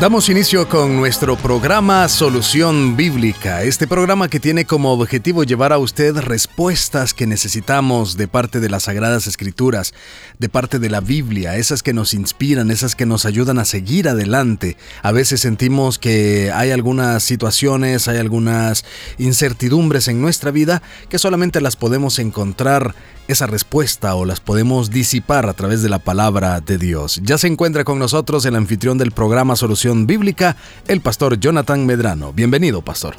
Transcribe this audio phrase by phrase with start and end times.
[0.00, 5.78] Damos inicio con nuestro programa Solución Bíblica, este programa que tiene como objetivo llevar a
[5.78, 9.94] usted respuestas que necesitamos de parte de las Sagradas Escrituras,
[10.38, 14.06] de parte de la Biblia, esas que nos inspiran, esas que nos ayudan a seguir
[14.06, 14.76] adelante.
[15.02, 18.84] A veces sentimos que hay algunas situaciones, hay algunas
[19.16, 22.94] incertidumbres en nuestra vida que solamente las podemos encontrar
[23.28, 27.20] esa respuesta o las podemos disipar a través de la palabra de Dios.
[27.24, 30.56] Ya se encuentra con nosotros el anfitrión del programa Solución Bíblica,
[30.88, 32.32] el pastor Jonathan Medrano.
[32.32, 33.16] Bienvenido, pastor.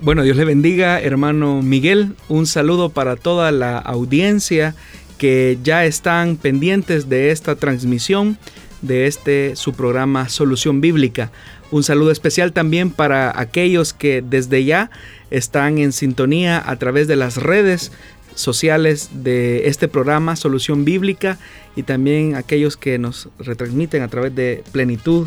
[0.00, 2.14] Bueno, Dios le bendiga, hermano Miguel.
[2.28, 4.74] Un saludo para toda la audiencia
[5.18, 8.38] que ya están pendientes de esta transmisión
[8.82, 11.32] de este su programa Solución Bíblica.
[11.70, 14.90] Un saludo especial también para aquellos que desde ya
[15.30, 17.92] están en sintonía a través de las redes
[18.38, 21.38] sociales de este programa Solución Bíblica
[21.74, 25.26] y también aquellos que nos retransmiten a través de Plenitud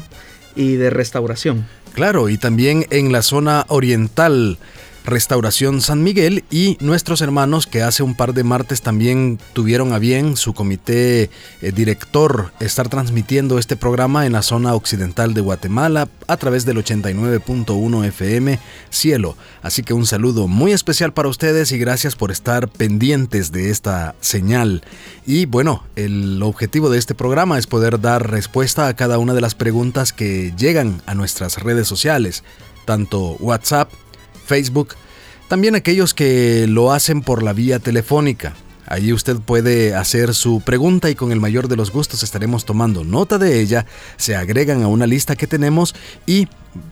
[0.56, 1.68] y de Restauración.
[1.94, 4.58] Claro, y también en la zona oriental
[5.04, 10.00] Restauración San Miguel y nuestros hermanos que hace un par de martes también tuvieron a
[10.00, 16.08] bien su comité eh, director estar transmitiendo este programa en la zona occidental de Guatemala
[16.28, 18.60] a través del 89.1 FM
[18.92, 19.36] Cielo.
[19.64, 24.14] Así que un saludo muy especial para ustedes y gracias por estar pendientes de esta
[24.22, 24.84] señal.
[25.26, 29.42] Y bueno, el objetivo de este programa es poder dar respuesta a cada una de
[29.42, 32.44] las preguntas que llegan a nuestras redes sociales,
[32.86, 33.92] tanto WhatsApp,
[34.46, 34.96] Facebook,
[35.48, 38.54] también aquellos que lo hacen por la vía telefónica.
[38.88, 43.06] Allí usted puede hacer su pregunta y con el mayor de los gustos estaremos tomando
[43.06, 43.86] nota de ella,
[44.18, 46.50] se agregan a una lista que tenemos y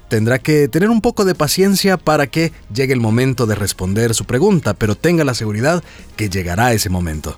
[0.08, 4.24] tendrá que tener un poco de paciencia para que llegue el momento de responder su
[4.24, 5.84] pregunta, pero tenga la seguridad
[6.16, 7.38] que llegará ese momento.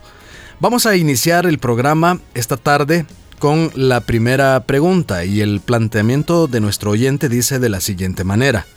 [0.59, 3.07] Vamos a iniciar el programa esta tarde
[3.39, 8.67] con la primera pregunta y el planteamiento de nuestro oyente dice de la siguiente manera.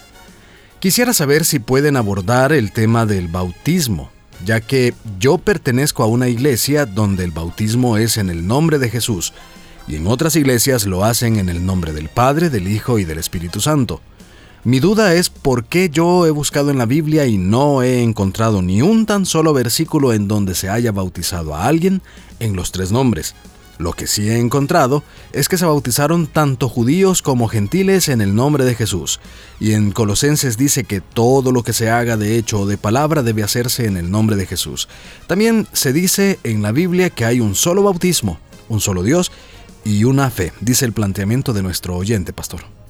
[0.81, 4.11] Quisiera saber si pueden abordar el tema del bautismo,
[4.45, 8.91] ya que yo pertenezco a una iglesia donde el bautismo es en el nombre de
[8.91, 9.33] Jesús,
[9.89, 13.19] y en otras iglesias lo hacen en el nombre del Padre, del Hijo y del
[13.19, 14.01] Espíritu Santo.
[14.65, 18.63] Mi duda es por qué yo he buscado en la Biblia y no he encontrado
[18.63, 22.01] ni un tan solo versículo en donde se haya bautizado a alguien
[22.41, 23.34] en los tres nombres.
[23.79, 25.03] Lo que sí he encontrado
[25.33, 29.21] es que se bautizaron tanto judíos como gentiles en el nombre de Jesús,
[29.59, 33.23] y en Colosenses dice que todo lo que se haga de hecho o de palabra
[33.23, 34.89] debe hacerse en el nombre de Jesús.
[35.27, 39.33] También se dice en la Biblia que hay un solo bautismo, un solo Dios
[39.84, 42.84] y una fe, dice el planteamiento de nuestro oyente, pastor.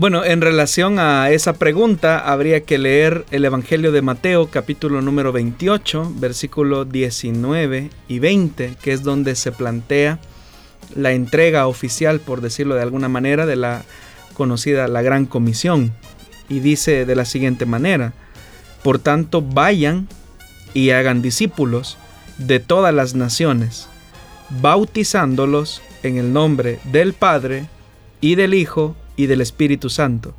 [0.00, 5.30] Bueno, en relación a esa pregunta, habría que leer el Evangelio de Mateo, capítulo número
[5.30, 10.18] 28, versículo 19 y 20, que es donde se plantea
[10.96, 13.82] la entrega oficial, por decirlo de alguna manera, de la
[14.32, 15.92] conocida la Gran Comisión.
[16.48, 18.14] Y dice de la siguiente manera,
[18.82, 20.08] por tanto, vayan
[20.72, 21.98] y hagan discípulos
[22.38, 23.86] de todas las naciones,
[24.48, 27.68] bautizándolos en el nombre del Padre
[28.22, 30.34] y del Hijo y del Espíritu Santo.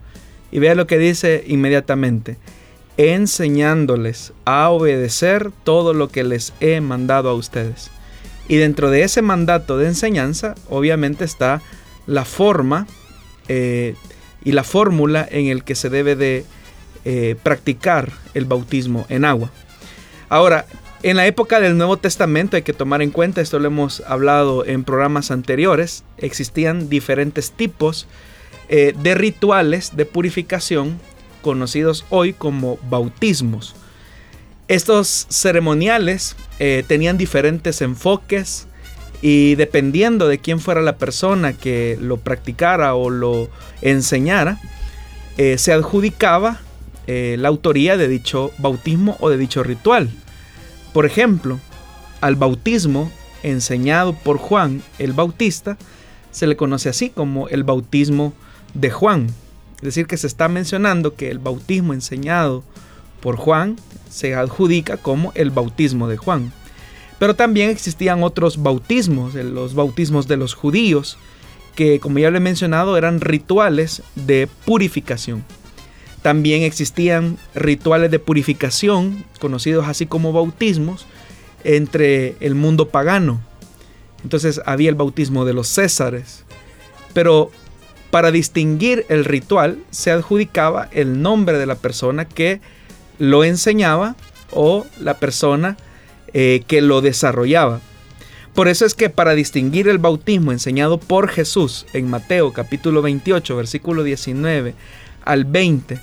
[0.51, 2.37] Y vea lo que dice inmediatamente,
[2.97, 7.91] enseñándoles a obedecer todo lo que les he mandado a ustedes.
[8.47, 11.61] Y dentro de ese mandato de enseñanza, obviamente está
[12.07, 12.87] la forma
[13.47, 13.95] eh,
[14.43, 16.43] y la fórmula en el que se debe de
[17.05, 19.51] eh, practicar el bautismo en agua.
[20.27, 20.65] Ahora,
[21.03, 24.65] en la época del Nuevo Testamento hay que tomar en cuenta, esto lo hemos hablado
[24.65, 28.07] en programas anteriores, existían diferentes tipos
[28.73, 30.97] eh, de rituales de purificación
[31.41, 33.75] conocidos hoy como bautismos.
[34.69, 38.67] Estos ceremoniales eh, tenían diferentes enfoques
[39.21, 43.49] y dependiendo de quién fuera la persona que lo practicara o lo
[43.81, 44.57] enseñara,
[45.37, 46.61] eh, se adjudicaba
[47.07, 50.09] la autoría de dicho bautismo o de dicho ritual.
[50.93, 51.59] Por ejemplo,
[52.21, 53.11] al bautismo
[53.43, 55.77] enseñado por Juan el Bautista
[56.31, 58.33] se le conoce así como el bautismo
[58.73, 59.27] de Juan.
[59.77, 62.63] Es decir, que se está mencionando que el bautismo enseñado
[63.21, 63.77] por Juan
[64.09, 66.53] se adjudica como el bautismo de Juan.
[67.19, 71.17] Pero también existían otros bautismos, los bautismos de los judíos,
[71.75, 75.43] que como ya le he mencionado eran rituales de purificación.
[76.21, 81.05] También existían rituales de purificación, conocidos así como bautismos,
[81.63, 83.39] entre el mundo pagano.
[84.23, 86.43] Entonces había el bautismo de los césares.
[87.13, 87.51] Pero
[88.11, 92.59] Para distinguir el ritual se adjudicaba el nombre de la persona que
[93.17, 94.15] lo enseñaba
[94.51, 95.77] o la persona
[96.33, 97.79] eh, que lo desarrollaba.
[98.53, 103.55] Por eso es que para distinguir el bautismo enseñado por Jesús en Mateo capítulo 28
[103.55, 104.75] versículo 19
[105.23, 105.99] al 20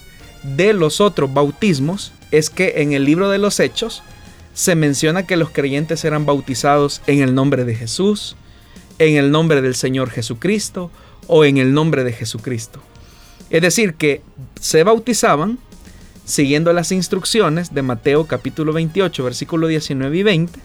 [0.56, 4.02] de los otros bautismos, es que en el libro de los Hechos
[4.54, 8.36] se menciona que los creyentes eran bautizados en el nombre de Jesús,
[8.98, 10.90] en el nombre del Señor Jesucristo
[11.28, 12.80] o en el nombre de Jesucristo.
[13.50, 14.22] Es decir, que
[14.60, 15.58] se bautizaban
[16.24, 20.60] siguiendo las instrucciones de Mateo capítulo 28, versículo 19 y 20,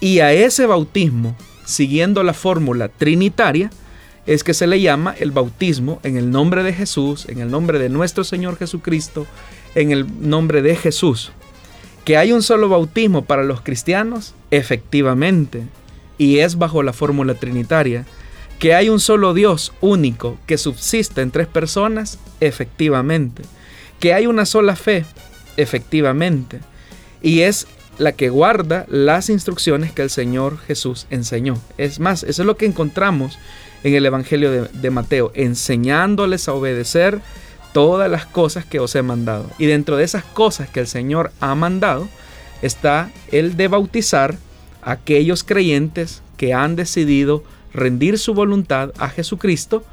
[0.00, 1.36] y a ese bautismo,
[1.66, 3.70] siguiendo la fórmula trinitaria,
[4.26, 7.78] es que se le llama el bautismo en el nombre de Jesús, en el nombre
[7.78, 9.26] de nuestro Señor Jesucristo,
[9.74, 11.32] en el nombre de Jesús.
[12.04, 14.34] ¿Que hay un solo bautismo para los cristianos?
[14.50, 15.64] Efectivamente,
[16.16, 18.06] y es bajo la fórmula trinitaria.
[18.58, 22.18] ¿Que hay un solo Dios único que subsiste en tres personas?
[22.40, 23.42] Efectivamente
[24.00, 25.04] que hay una sola fe,
[25.56, 26.60] efectivamente,
[27.22, 27.66] y es
[27.98, 31.60] la que guarda las instrucciones que el Señor Jesús enseñó.
[31.78, 33.38] Es más, eso es lo que encontramos
[33.82, 37.20] en el Evangelio de, Mateo, enseñándoles a obedecer
[37.72, 39.50] todas las cosas que os he mandado.
[39.58, 42.08] Y dentro de esas cosas que el Señor ha mandado
[42.62, 44.36] está el de bautizar
[44.82, 47.42] a aquellos creyentes que han decidido
[47.78, 49.84] rendir su voluntad a Jesucristo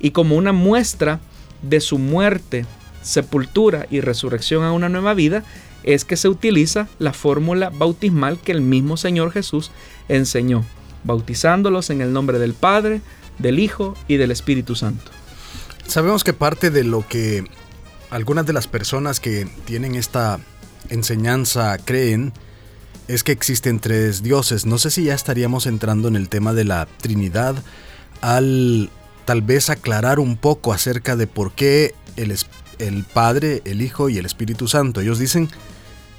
[0.00, 1.20] y como una muestra
[1.62, 2.66] de su muerte
[3.02, 5.44] sepultura y resurrección a una nueva vida,
[5.82, 9.70] es que se utiliza la fórmula bautismal que el mismo Señor Jesús
[10.08, 10.64] enseñó,
[11.04, 13.02] bautizándolos en el nombre del Padre,
[13.38, 15.10] del Hijo y del Espíritu Santo.
[15.86, 17.44] Sabemos que parte de lo que
[18.10, 20.40] algunas de las personas que tienen esta
[20.88, 22.32] enseñanza creen
[23.08, 24.66] es que existen tres dioses.
[24.66, 27.56] No sé si ya estaríamos entrando en el tema de la Trinidad
[28.20, 28.90] al
[29.24, 32.36] tal vez aclarar un poco acerca de por qué el,
[32.78, 35.00] el Padre, el Hijo y el Espíritu Santo.
[35.00, 35.48] Ellos dicen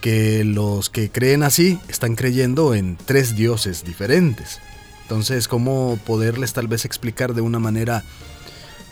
[0.02, 4.60] que los que creen así están creyendo en tres dioses diferentes.
[5.04, 8.04] Entonces, ¿cómo poderles tal vez explicar de una manera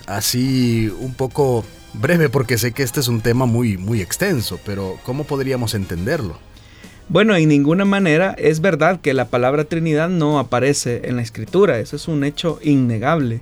[0.06, 2.30] así un poco breve?
[2.30, 6.38] Porque sé que este es un tema muy, muy extenso, pero ¿cómo podríamos entenderlo?
[7.10, 11.80] Bueno, en ninguna manera es verdad que la palabra Trinidad no aparece en la escritura,
[11.80, 13.42] eso es un hecho innegable.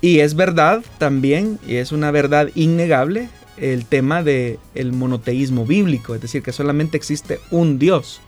[0.00, 6.14] Y es verdad también, y es una verdad innegable, el tema del el monoteísmo bíblico,
[6.14, 8.20] es decir, que solamente existe un Dios.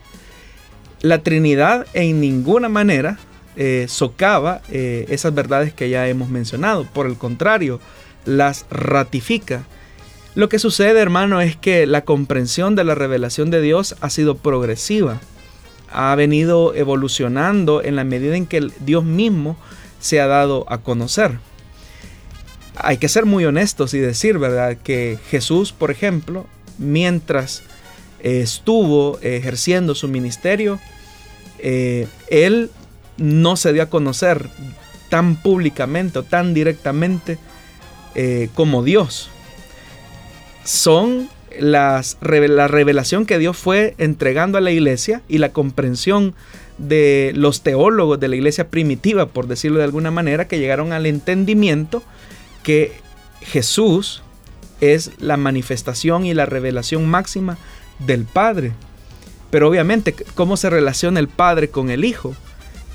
[1.01, 3.19] La Trinidad en ninguna manera
[3.55, 7.79] eh, socava eh, esas verdades que ya hemos mencionado, por el contrario,
[8.25, 9.65] las ratifica.
[10.35, 14.35] Lo que sucede, hermano, es que la comprensión de la revelación de Dios ha sido
[14.35, 15.19] progresiva,
[15.91, 19.57] ha venido evolucionando en la medida en que Dios mismo
[19.99, 21.39] se ha dado a conocer
[22.79, 24.77] hay que ser muy honestos y decir, ¿verdad?
[24.77, 26.47] Que Jesús, por ejemplo,
[26.77, 27.61] mientras
[28.21, 30.79] eh, estuvo ejerciendo su ministerio,
[31.59, 32.71] eh, él
[33.17, 34.49] no se dio a conocer
[35.09, 37.37] tan públicamente o tan directamente
[38.15, 39.29] eh, como Dios.
[40.63, 41.29] Son
[41.59, 46.35] las, la revelación que Dios fue entregando a la iglesia y la comprensión
[46.77, 51.05] de los teólogos de la iglesia primitiva, por decirlo de alguna manera, que llegaron al
[51.05, 52.03] entendimiento
[52.63, 52.93] que
[53.41, 54.23] Jesús
[54.81, 57.57] es la manifestación y la revelación máxima
[57.99, 58.71] del Padre.
[59.51, 62.35] Pero obviamente, ¿cómo se relaciona el Padre con el Hijo?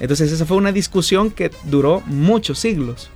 [0.01, 3.11] Entonces esa fue una discusión que duró muchos siglos.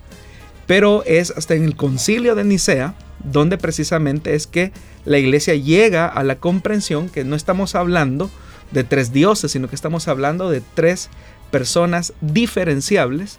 [0.68, 2.94] Pero es hasta en el concilio de Nicea
[3.24, 4.72] donde precisamente es que
[5.04, 8.30] la iglesia llega a la comprensión que no estamos hablando
[8.70, 11.08] de tres dioses, sino que estamos hablando de tres
[11.50, 13.38] personas diferenciables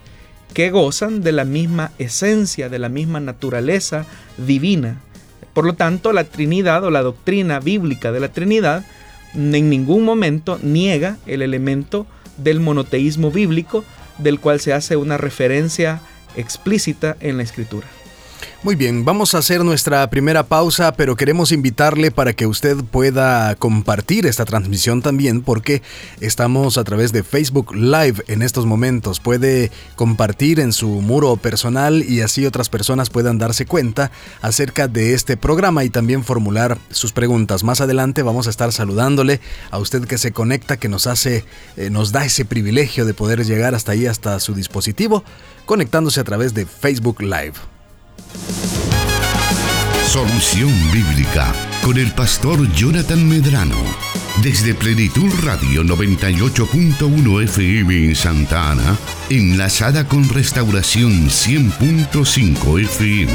[0.52, 4.04] que gozan de la misma esencia, de la misma naturaleza
[4.36, 5.00] divina.
[5.54, 8.84] Por lo tanto, la Trinidad o la doctrina bíblica de la Trinidad
[9.34, 12.06] en ningún momento niega el elemento
[12.36, 13.84] del monoteísmo bíblico
[14.18, 16.00] del cual se hace una referencia
[16.36, 17.86] explícita en la escritura.
[18.62, 23.54] Muy bien, vamos a hacer nuestra primera pausa, pero queremos invitarle para que usted pueda
[23.54, 25.80] compartir esta transmisión también, porque
[26.20, 29.18] estamos a través de Facebook Live en estos momentos.
[29.18, 34.10] Puede compartir en su muro personal y así otras personas puedan darse cuenta
[34.42, 37.64] acerca de este programa y también formular sus preguntas.
[37.64, 41.46] Más adelante vamos a estar saludándole a usted que se conecta, que nos hace,
[41.78, 45.24] eh, nos da ese privilegio de poder llegar hasta ahí, hasta su dispositivo,
[45.70, 47.52] conectándose a través de Facebook Live.
[50.04, 51.52] Solución Bíblica
[51.84, 53.76] con el pastor Jonathan Medrano.
[54.42, 58.96] Desde Plenitud Radio 98.1 FM en Santa Ana,
[59.28, 63.32] enlazada con Restauración 100.5 FM.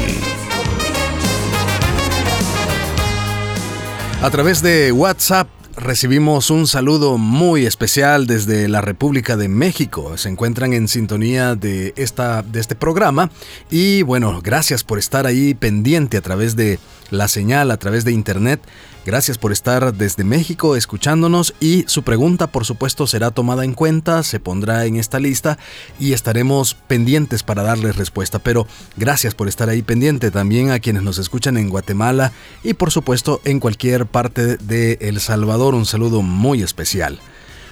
[4.20, 10.16] A través de WhatsApp recibimos un saludo muy especial desde la República de México.
[10.16, 13.30] Se encuentran en sintonía de, esta, de este programa
[13.70, 16.78] y bueno, gracias por estar ahí pendiente a través de
[17.10, 18.60] la señal, a través de internet.
[19.04, 24.24] Gracias por estar desde México escuchándonos y su pregunta por supuesto será tomada en cuenta,
[24.24, 25.58] se pondrá en esta lista
[26.00, 28.40] y estaremos pendientes para darles respuesta.
[28.40, 32.32] Pero gracias por estar ahí pendiente también a quienes nos escuchan en Guatemala
[32.64, 35.74] y por supuesto en cualquier parte de El Salvador.
[35.74, 37.20] Un saludo muy especial.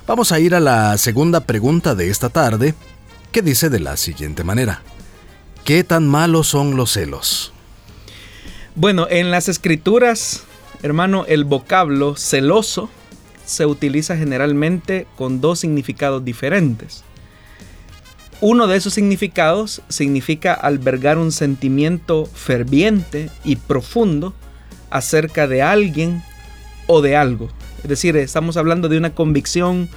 [0.06, 2.74] Vamos a ir a la segunda pregunta de esta tarde
[3.32, 4.82] que dice de la siguiente manera.
[5.64, 7.53] ¿Qué tan malos son los celos?
[8.76, 10.44] Bueno, en las escrituras
[10.84, 12.90] Hermano, el vocablo celoso
[13.46, 17.04] se utiliza generalmente con dos significados diferentes.
[18.42, 24.34] Uno de esos significados significa albergar un sentimiento ferviente y profundo
[24.90, 26.22] acerca de alguien
[26.86, 27.48] o de algo.
[27.82, 29.88] Es decir, estamos hablando de una convicción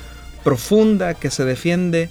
[0.46, 2.10] profunda que se defiende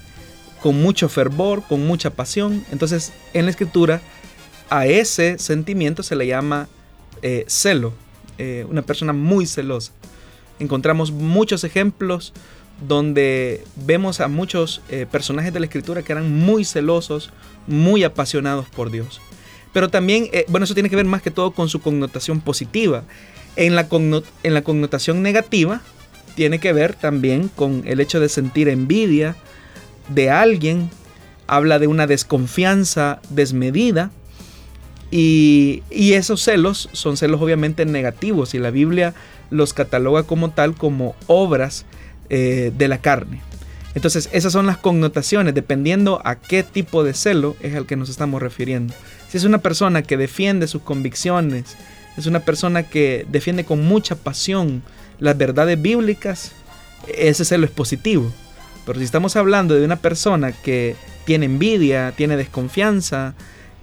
[0.61, 2.63] con mucho fervor, con mucha pasión.
[2.71, 4.03] Entonces, en la escritura,
[4.71, 6.69] a ese sentimiento se le llama
[7.23, 7.93] eh, celo.
[8.39, 9.93] Eh, una persona muy celosa.
[10.59, 12.33] Encontramos muchos ejemplos
[12.87, 17.31] donde vemos a muchos eh, personajes de la escritura que eran muy celosos,
[17.67, 19.21] muy apasionados por Dios.
[19.73, 23.05] Pero también, bueno, eso tiene que ver más que todo con su connotación positiva.
[23.57, 23.89] En la
[24.63, 25.83] connotación negativa,
[26.37, 29.37] tiene que ver también con el hecho de sentir envidia
[30.09, 30.91] de alguien,
[31.47, 34.11] habla de una desconfianza desmedida,
[35.11, 39.15] y, esos celos son celos obviamente negativos y la Biblia
[39.51, 41.85] los cataloga como tal como obras
[42.29, 43.41] eh, de la carne.
[43.95, 48.11] Entonces esas son las connotaciones dependiendo a qué tipo de celo es al que nos
[48.11, 48.93] estamos refiriendo.
[49.29, 51.77] Si es una persona que defiende sus convicciones,
[52.17, 54.83] es una persona que defiende con mucha pasión
[55.19, 56.53] las verdades bíblicas,
[57.17, 58.31] ese celo es positivo.
[58.85, 60.95] Pero si estamos hablando de una persona que
[61.25, 63.35] tiene envidia, tiene desconfianza,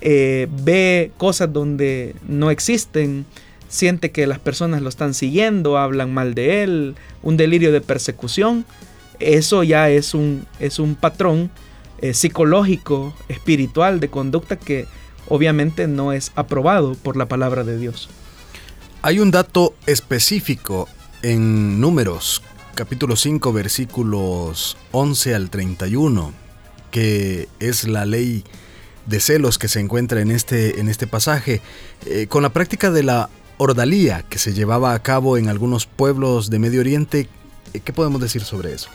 [0.06, 3.26] eh, ve cosas donde no existen,
[3.70, 8.66] siente que las personas lo están siguiendo, hablan mal de él, un delirio de persecución,
[9.22, 11.52] eso ya es un, es un patrón
[12.02, 14.88] eh, psicológico, espiritual, de conducta que
[15.30, 18.10] obviamente no es aprobado por la palabra de Dios.
[19.04, 20.90] Hay un dato específico
[21.22, 22.44] en números,
[22.76, 26.34] capítulo 5, versículos 11 al 31,
[26.92, 28.44] que es la ley
[29.06, 31.62] de celos que se encuentra en este, en este pasaje,
[32.06, 36.50] eh, con la práctica de la ordalía que se llevaba a cabo en algunos pueblos
[36.50, 37.28] de Medio Oriente,
[37.74, 38.90] eh, ¿qué podemos decir sobre eso?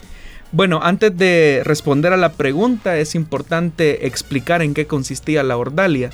[0.50, 6.10] Bueno, antes de responder a la pregunta es importante explicar en qué consistía la ordalia.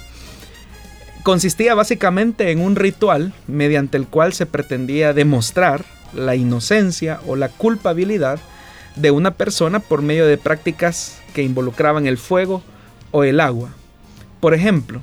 [1.23, 7.49] Consistía básicamente en un ritual mediante el cual se pretendía demostrar la inocencia o la
[7.49, 8.41] culpabilidad
[8.97, 12.63] de una persona por medio de prácticas que involucraban el fuego
[13.13, 13.71] o el agua.
[14.45, 15.01] Por ejemplo,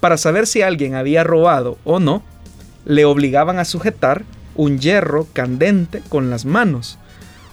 [0.00, 2.22] para saber si alguien había robado o no,
[2.86, 6.96] le obligaban a sujetar un hierro candente con las manos,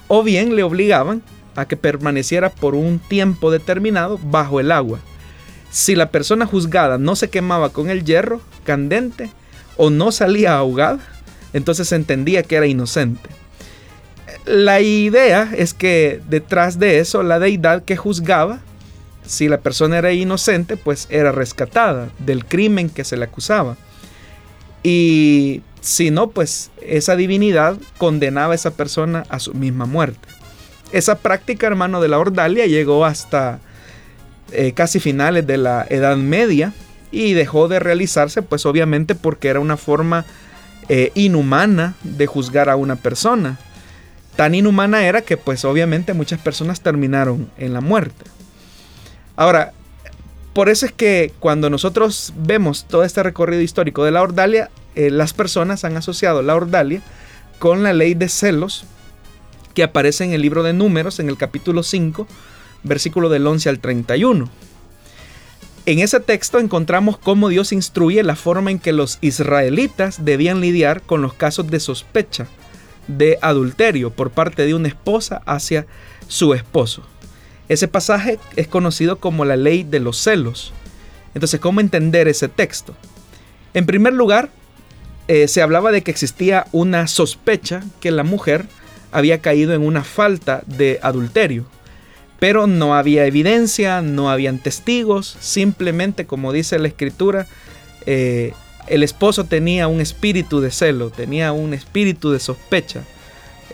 [0.07, 1.21] o bien le obligaban
[1.57, 4.99] a que permaneciera por un tiempo determinado bajo el agua.
[5.69, 9.29] Si la persona juzgada no se quemaba con el hierro candente
[9.75, 10.99] o no salía ahogada,
[11.51, 13.29] entonces se entendía que era inocente.
[14.45, 18.61] La idea es que detrás de eso la deidad que juzgaba
[19.27, 23.77] si la persona era inocente, pues era rescatada del crimen que se le acusaba.
[24.83, 30.27] Y si no, pues esa divinidad condenaba a esa persona a su misma muerte.
[30.91, 33.59] Esa práctica, hermano, de la ordalia llegó hasta
[34.53, 36.73] eh, casi finales de la Edad Media
[37.11, 40.25] y dejó de realizarse, pues obviamente porque era una forma
[40.87, 43.59] eh, inhumana de juzgar a una persona.
[44.37, 48.23] Tan inhumana era que pues obviamente muchas personas terminaron en la muerte.
[49.37, 49.71] Ahora,
[50.53, 55.11] por eso es que cuando nosotros vemos todo este recorrido histórico de la ordalia, eh,
[55.11, 57.03] las personas han asociado la ordalia
[57.59, 58.85] con la ley de celos
[59.75, 62.27] que aparece en el libro de números en el capítulo 5,
[62.81, 64.49] versículo del 11 al 31.
[65.85, 71.03] En ese texto encontramos cómo Dios instruye la forma en que los israelitas debían lidiar
[71.03, 72.47] con los casos de sospecha
[73.07, 75.85] de adulterio por parte de una esposa hacia
[76.27, 77.03] su esposo.
[77.69, 80.73] Ese pasaje es conocido como la ley de los celos.
[81.33, 82.95] Entonces, ¿cómo entender ese texto?
[83.73, 84.49] En primer lugar,
[85.27, 88.65] eh, se hablaba de que existía una sospecha que la mujer
[89.11, 91.65] había caído en una falta de adulterio.
[92.39, 97.47] Pero no había evidencia, no habían testigos, simplemente como dice la escritura,
[98.05, 98.53] eh,
[98.87, 103.03] el esposo tenía un espíritu de celo, tenía un espíritu de sospecha.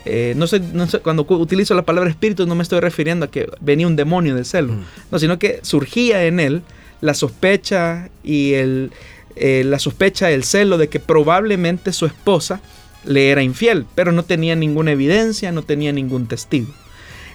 [0.06, 0.60] Eh, no, sé,
[1.02, 4.44] cuando utilizo la palabra espíritu no me estoy refiriendo a que venía un demonio de
[4.44, 4.84] celo, mm.
[5.10, 6.62] no, sino que surgía en él
[7.00, 8.92] la sospecha y el,
[9.36, 12.60] eh, la sospecha, el celo de que probablemente su esposa
[13.04, 16.72] le era infiel, pero no tenía ninguna evidencia, no tenía ningún testigo.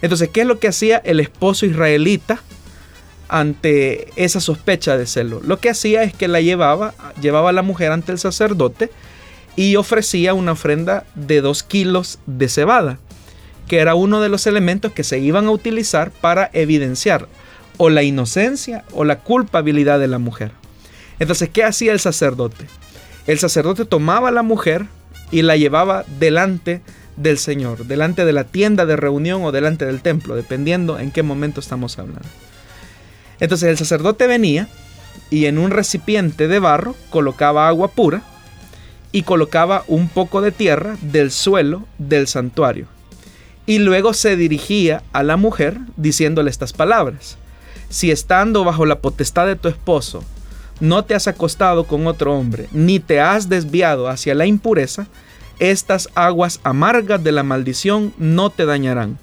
[0.02, 2.42] Entonces, ¿qué es lo que hacía el esposo israelita
[3.28, 5.42] ante esa sospecha de celo?
[5.44, 8.90] Lo que hacía es que la llevaba, llevaba a la mujer ante el sacerdote
[9.56, 13.00] y ofrecía una ofrenda de dos kilos de cebada,
[13.68, 17.28] que era uno de los elementos que se iban a utilizar para evidenciar
[17.78, 20.52] o la inocencia o la culpabilidad de la mujer.
[21.20, 22.66] Entonces, ¿qué hacía el sacerdote?
[23.28, 24.86] El sacerdote tomaba a la mujer
[25.32, 26.82] y la llevaba delante
[27.16, 31.22] del Señor, delante de la tienda de reunión o delante del templo, dependiendo en qué
[31.22, 32.28] momento estamos hablando.
[33.40, 34.68] Entonces el sacerdote venía
[35.30, 38.24] y en un recipiente de barro colocaba agua pura
[39.12, 42.88] y colocaba un poco de tierra del suelo del santuario.
[43.66, 47.38] Y luego se dirigía a la mujer diciéndole estas palabras.
[47.90, 50.24] Si estando bajo la potestad de tu esposo
[50.80, 55.08] no te has acostado con otro hombre, ni te has desviado hacia la impureza,
[55.60, 59.18] estas aguas amargas de la maldición no te dañarán.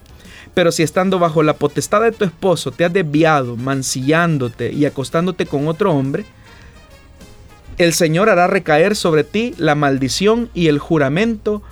[0.52, 5.46] Pero si estando bajo la potestad de tu esposo te has desviado, mancillándote y acostándote
[5.46, 6.26] con otro hombre,
[7.78, 11.62] el Señor hará recaer sobre ti la maldición y el juramento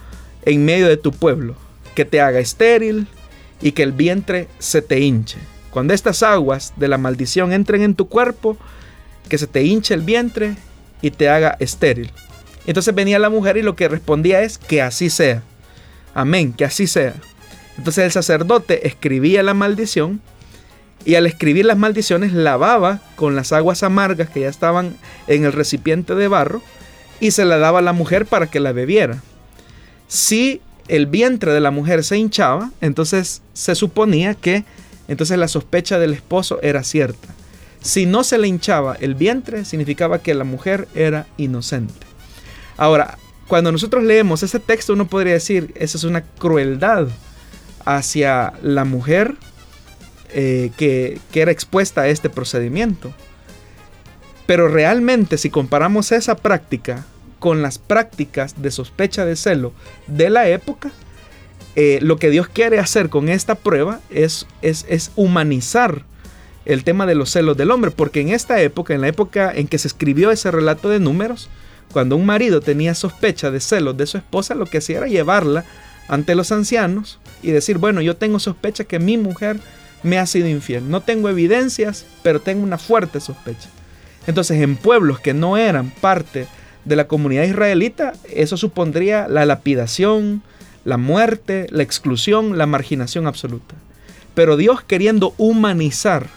[0.44, 1.56] en medio de tu pueblo,
[1.94, 3.06] que te haga estéril
[3.60, 5.38] y que el vientre se te hinche.
[5.70, 8.56] Cuando estas aguas de la maldición entren en tu cuerpo,
[9.28, 10.56] que se te hinche el vientre
[11.00, 12.10] y te haga estéril.
[12.66, 15.42] Entonces venía la mujer y lo que respondía es que así sea.
[16.14, 17.14] Amén, que así sea.
[17.76, 20.20] Entonces el sacerdote escribía la maldición
[21.04, 24.96] y al escribir las maldiciones lavaba con las aguas amargas que ya estaban
[25.26, 26.62] en el recipiente de barro
[27.20, 29.22] y se la daba a la mujer para que la bebiera.
[30.08, 34.64] Si el vientre de la mujer se hinchaba, entonces se suponía que
[35.08, 37.28] entonces la sospecha del esposo era cierta.
[37.80, 42.06] Si no se le hinchaba el vientre, significaba que la mujer era inocente.
[42.78, 47.08] Ahora, cuando nosotros leemos ese texto, uno podría decir, esa es una crueldad
[47.84, 49.34] hacia la mujer
[50.36, 53.14] eh, que, era expuesta a este procedimiento.
[54.46, 57.06] Pero realmente, si comparamos esa práctica
[57.38, 59.72] con las prácticas de sospecha de celo
[60.08, 60.90] de la época,
[61.76, 66.04] eh, lo que Dios quiere hacer con esta prueba es, es, es, humanizar
[66.64, 69.68] el tema de los celos del hombre, porque en esta época, en la época en
[69.68, 71.48] que se escribió ese relato de números,
[71.92, 75.64] cuando un marido tenía sospecha de celos de su esposa, lo que hacía era llevarla
[76.08, 79.60] ante los ancianos y decir, bueno, yo tengo sospecha que mi mujer
[80.04, 80.88] me ha sido infiel.
[80.88, 83.68] No tengo evidencias, pero tengo una fuerte sospecha.
[84.28, 86.46] Entonces, en pueblos que no eran parte
[86.84, 90.42] de la comunidad israelita, eso supondría la lapidación,
[90.84, 93.74] la muerte, la exclusión, la marginación absoluta.
[94.34, 96.28] Pero Dios queriendo humanizar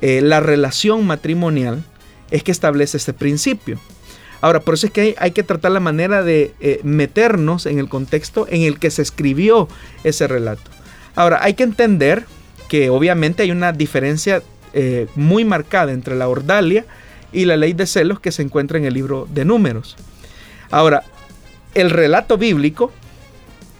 [0.00, 1.82] eh, la relación matrimonial
[2.30, 3.78] es que establece este principio.
[4.40, 7.88] Ahora, por eso es que hay, que tratar la manera de eh, meternos en el
[7.88, 9.68] contexto en el que se escribió
[10.02, 10.68] ese relato.
[11.14, 12.26] Ahora, hay que entender
[12.72, 16.86] que obviamente hay una diferencia eh, muy marcada entre la ordalia
[17.30, 19.94] y la ley de celos que se encuentra en el libro de números.
[20.70, 21.02] Ahora,
[21.74, 22.90] el relato bíblico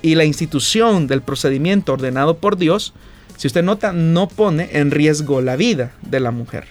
[0.02, 2.92] y la institución del procedimiento ordenado por Dios
[3.38, 6.66] si usted nota, no pone en riesgo la vida de la mujer.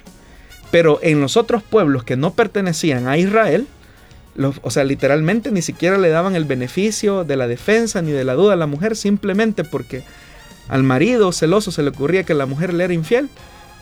[0.70, 3.66] Pero en los otros pueblos que no pertenecían a Israel,
[4.62, 8.36] o sea, literalmente ni siquiera le daban el beneficio de la defensa ni de la
[8.36, 10.04] duda a la mujer, simplemente porque
[10.67, 13.30] al marido celoso se le ocurría que la mujer le era infiel,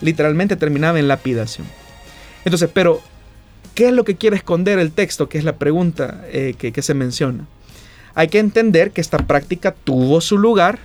[0.01, 1.67] literalmente terminaba en lapidación.
[2.45, 3.01] Entonces, pero,
[3.75, 5.29] ¿qué es lo que quiere esconder el texto?
[5.29, 7.45] Que es la pregunta eh, que, se menciona.
[8.15, 10.79] Hay que entender que esta práctica tuvo su lugar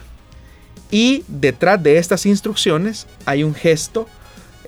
[0.90, 4.06] y detrás de estas instrucciones hay un gesto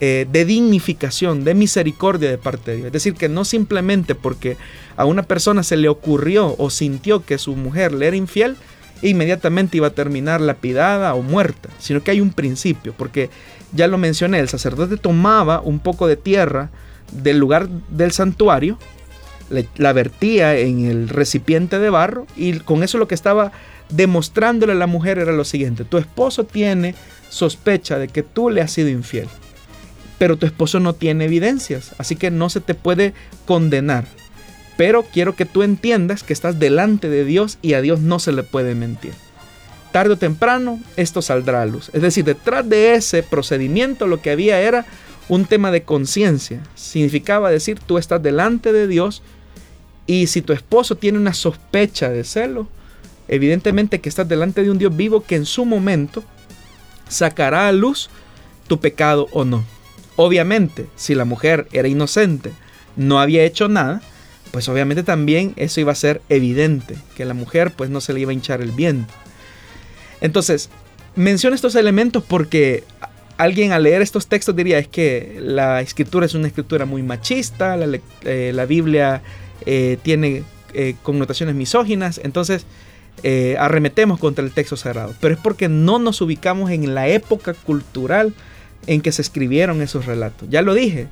[0.00, 2.86] eh, de dignificación, de misericordia de parte de Dios.
[2.86, 4.56] Es decir, que no simplemente porque
[4.96, 8.56] a una persona se le ocurrió o sintió que su mujer le era infiel,
[9.02, 13.30] inmediatamente iba a terminar lapidada o muerta, sino que hay un principio, porque
[13.72, 16.70] ya lo mencioné, el sacerdote tomaba un poco de tierra
[17.12, 18.78] del lugar del santuario,
[19.76, 23.52] la vertía en el recipiente de barro y con eso lo que estaba
[23.90, 26.94] demostrándole a la mujer era lo siguiente, tu esposo tiene
[27.28, 29.28] sospecha de que tú le has sido infiel,
[30.18, 34.06] pero tu esposo no tiene evidencias, así que no se te puede condenar.
[34.76, 38.32] Pero quiero que tú entiendas que estás delante de Dios y a Dios no se
[38.32, 39.12] le puede mentir.
[39.92, 41.90] tarde o temprano esto saldrá a luz.
[41.94, 44.84] Es decir, detrás de ese procedimiento lo que había era
[45.28, 46.62] un tema de conciencia.
[46.74, 49.22] Significaba decir, tú estás delante de Dios
[50.06, 52.68] y si tu esposo tiene una sospecha de celo,
[53.26, 56.22] evidentemente que estás delante de un Dios vivo que en su momento
[57.08, 58.10] sacará a luz
[58.66, 59.64] tu pecado o no.
[60.16, 62.52] Obviamente, si la mujer era inocente,
[62.96, 64.02] no había hecho nada,
[64.50, 68.20] pues obviamente también eso iba a ser evidente, que la mujer pues no se le
[68.20, 69.12] iba a hinchar el viento.
[70.20, 70.70] Entonces,
[71.14, 72.84] menciono estos elementos porque
[73.36, 77.76] alguien al leer estos textos diría es que la escritura es una escritura muy machista,
[77.76, 79.22] la, eh, Biblia
[79.64, 80.42] eh, tiene
[80.74, 82.66] eh, connotaciones misóginas, entonces
[83.58, 85.12] arremetemos contra el texto sagrado.
[85.20, 88.32] Pero es porque no nos ubicamos en la época cultural
[88.86, 90.48] en que se escribieron esos relatos.
[90.48, 91.08] Ya lo dije,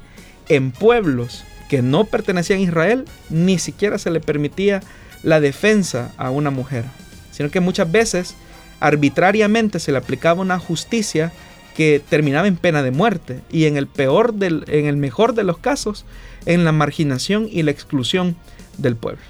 [0.49, 4.81] en pueblos que no pertenecían a Israel, ni siquiera se le permitía
[5.23, 6.85] la defensa a una mujer,
[7.31, 8.35] sino que muchas veces
[8.81, 11.33] arbitrariamente se le aplicaba una justicia
[11.75, 15.45] que terminaba en pena de muerte y en el peor del, en el mejor de
[15.45, 16.05] los casos
[16.47, 18.37] en la marginación y la exclusión
[18.79, 19.23] del pueblo.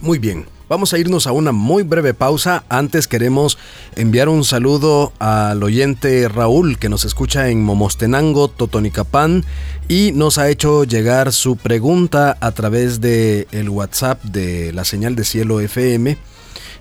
[0.00, 2.62] Muy bien, Vamos a irnos a una muy breve pausa.
[2.68, 3.56] Antes queremos
[3.96, 9.46] enviar un saludo al oyente Raúl que nos escucha en Momostenango, Totonicapán
[9.88, 15.16] y nos ha hecho llegar su pregunta a través de el WhatsApp de la señal
[15.16, 16.18] de cielo FM.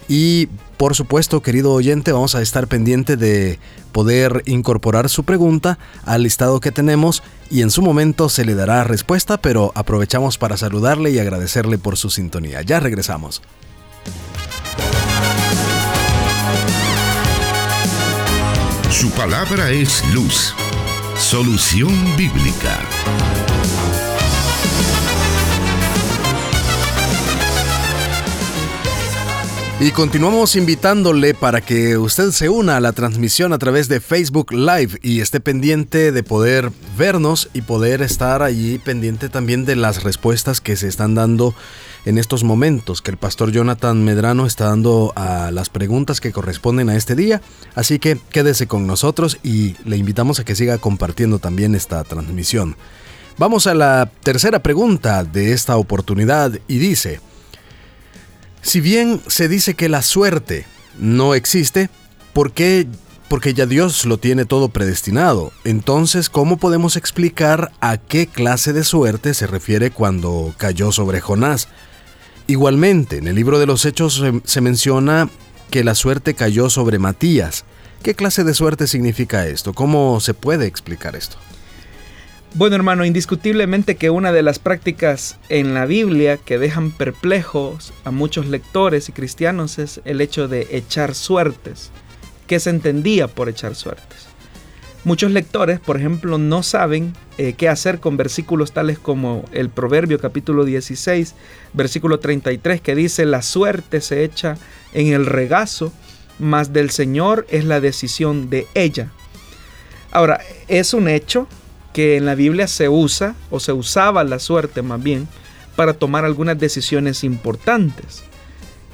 [0.10, 3.58] Y por supuesto, querido oyente, vamos a estar pendiente de
[3.94, 8.84] poder incorporar su pregunta al listado que tenemos y en su momento se le dará
[8.84, 12.62] respuesta, pero aprovechamos para saludarle y agradecerle por su sintonía.
[12.64, 13.42] Ya regresamos.
[18.92, 20.54] Su palabra es luz.
[21.18, 22.80] Solución bíblica.
[29.80, 34.52] Y continuamos invitándole para que usted se una a la transmisión a través de Facebook
[34.52, 40.02] Live y esté pendiente de poder vernos y poder estar allí pendiente también de las
[40.02, 41.54] respuestas que se están dando
[42.06, 46.90] en estos momentos que el pastor Jonathan Medrano está dando a las preguntas que corresponden
[46.90, 47.44] a este día.
[47.76, 52.76] Así que quédese con nosotros y le invitamos a que siga compartiendo también esta transmisión.
[53.38, 57.22] Vamos a la tercera pregunta de esta oportunidad y dice,
[58.68, 60.66] si bien se dice que la suerte
[61.00, 61.90] no existe,
[62.34, 62.86] ¿por qué?
[63.30, 65.54] Porque ya Dios lo tiene todo predestinado.
[65.64, 71.70] Entonces, ¿cómo podemos explicar a qué clase de suerte se refiere cuando cayó sobre Jonás?
[72.48, 75.30] Igualmente, en el libro de los Hechos se, menciona
[75.72, 77.64] que la suerte cayó sobre Matías.
[78.04, 79.74] ¿Qué clase de suerte significa esto?
[79.74, 81.38] ¿Cómo se puede explicar esto?
[82.54, 88.12] Bueno hermano, indiscutiblemente que una de las prácticas en la Biblia que dejan perplejos a
[88.12, 91.92] muchos lectores y cristianos es el hecho de echar suertes.
[92.48, 94.28] ¿Qué se entendía por echar suertes?
[95.04, 100.20] Muchos lectores, por ejemplo, no saben eh, qué hacer con versículos tales como el Proverbio
[100.20, 101.36] capítulo 16,
[101.74, 104.58] versículo 33, que dice, la suerte se echa
[104.94, 105.94] en el regazo,
[106.40, 109.12] mas del Señor es la decisión de ella.
[110.12, 111.48] Ahora, es un hecho
[111.98, 115.28] que en la Biblia se usa, o se usaba la suerte más bien,
[115.76, 118.24] para tomar algunas decisiones importantes.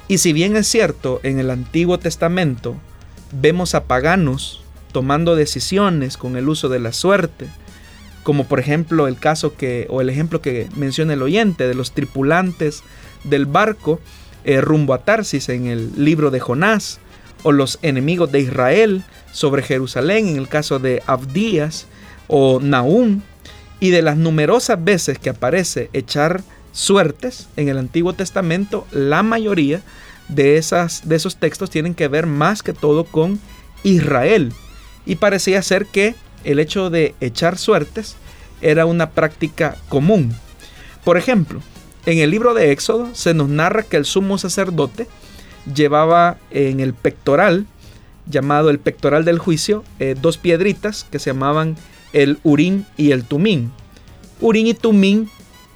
[0.08, 2.76] Y si bien es cierto, en el Antiguo Testamento
[3.30, 7.46] vemos a paganos tomando decisiones con el uso de la suerte,
[8.22, 11.92] como por ejemplo el caso que o el ejemplo que menciona el oyente de los
[11.92, 12.84] tripulantes
[13.22, 14.00] del barco
[14.44, 17.00] eh, rumbo a Tarsis en el libro de Jonás,
[17.42, 21.86] o los enemigos de Israel sobre Jerusalén en el caso de Abdías
[22.26, 23.20] o Nahum,
[23.80, 29.82] y de las numerosas veces que aparece echar suertes en el Antiguo Testamento, la mayoría
[30.28, 33.38] de, esas, de esos textos tienen que ver más que todo con
[33.82, 34.52] Israel,
[35.06, 38.16] y parecía ser que el hecho de echar suertes
[38.60, 40.34] era una práctica común.
[41.04, 41.60] Por ejemplo,
[42.06, 45.06] en el libro de Éxodo se nos narra que el sumo sacerdote
[45.72, 47.66] llevaba en el pectoral,
[48.26, 51.76] llamado el pectoral del juicio, eh, dos piedritas que se llamaban
[52.14, 53.70] el Urín y el Tumín.
[54.40, 55.28] Urín y Tumín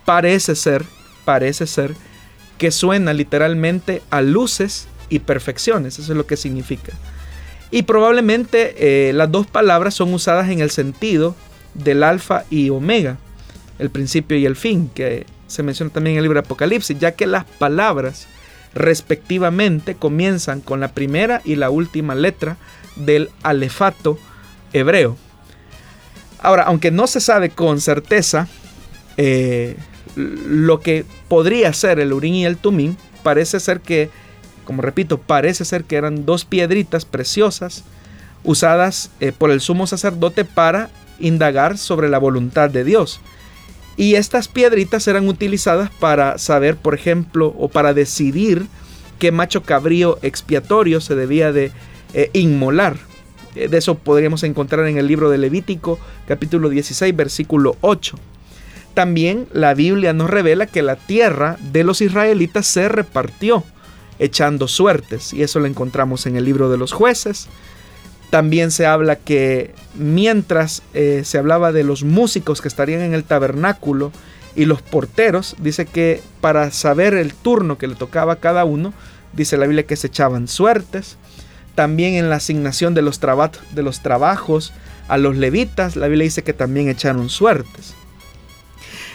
[0.07, 0.85] parece ser,
[1.27, 1.94] parece ser
[2.57, 6.92] que suena literalmente a luces y perfecciones, eso es lo que significa.
[7.70, 11.37] Y probablemente eh, las dos palabras son usadas en el sentido
[11.74, 13.18] del alfa y omega,
[13.79, 17.27] el principio y el fin, que se menciona también en el libro Apocalipsis, ya que
[17.27, 18.27] las palabras
[18.74, 22.57] respectivamente comienzan con la primera y la última letra
[22.96, 24.18] del alefato
[24.72, 25.16] hebreo.
[26.40, 28.48] Ahora, aunque no se sabe con certeza
[29.16, 29.77] eh,
[30.16, 34.11] lo que podría ser el Urín y el Tumín, parece ser que
[34.68, 37.85] como repito, parece ser que eran dos piedritas preciosas
[38.44, 43.18] usadas eh, por el sumo sacerdote para indagar sobre la voluntad de Dios.
[43.96, 48.66] Y estas piedritas eran utilizadas para saber, por ejemplo, o para decidir
[49.18, 51.72] qué macho cabrío expiatorio se debía de
[52.12, 52.98] eh, inmolar.
[53.59, 58.16] Eh, de eso podríamos encontrar en el libro de Levítico, capítulo 16, versículo 8.
[58.94, 63.64] También la Biblia nos revela que la tierra de los israelitas se repartió
[64.21, 67.49] echando suertes, y eso lo encontramos en el libro de los jueces,
[68.31, 73.25] también se habla que mientras eh, se hablaba de los músicos que estarían en el
[73.25, 74.12] tabernáculo
[74.55, 78.92] y los porteros, dice que para saber el turno que le tocaba a cada uno,
[79.33, 81.16] dice la Biblia que se echaban suertes.
[81.78, 84.72] También en la asignación de los, de los trabajos
[85.06, 87.94] a los levitas, la Biblia dice que también echaron suertes.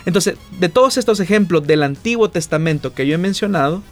[0.06, 3.84] Entonces, de todos estos ejemplos del Antiguo Testamento que yo he mencionado,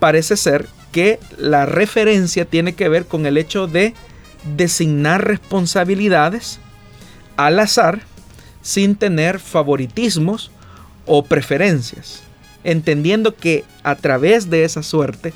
[0.00, 3.94] parece ser que la referencia tiene que ver con el hecho de
[4.56, 6.58] designar responsabilidades
[7.36, 8.00] al azar
[8.60, 10.50] sin tener favoritismos
[11.06, 12.22] o preferencias,
[12.64, 15.32] entendiendo que a través de esa suerte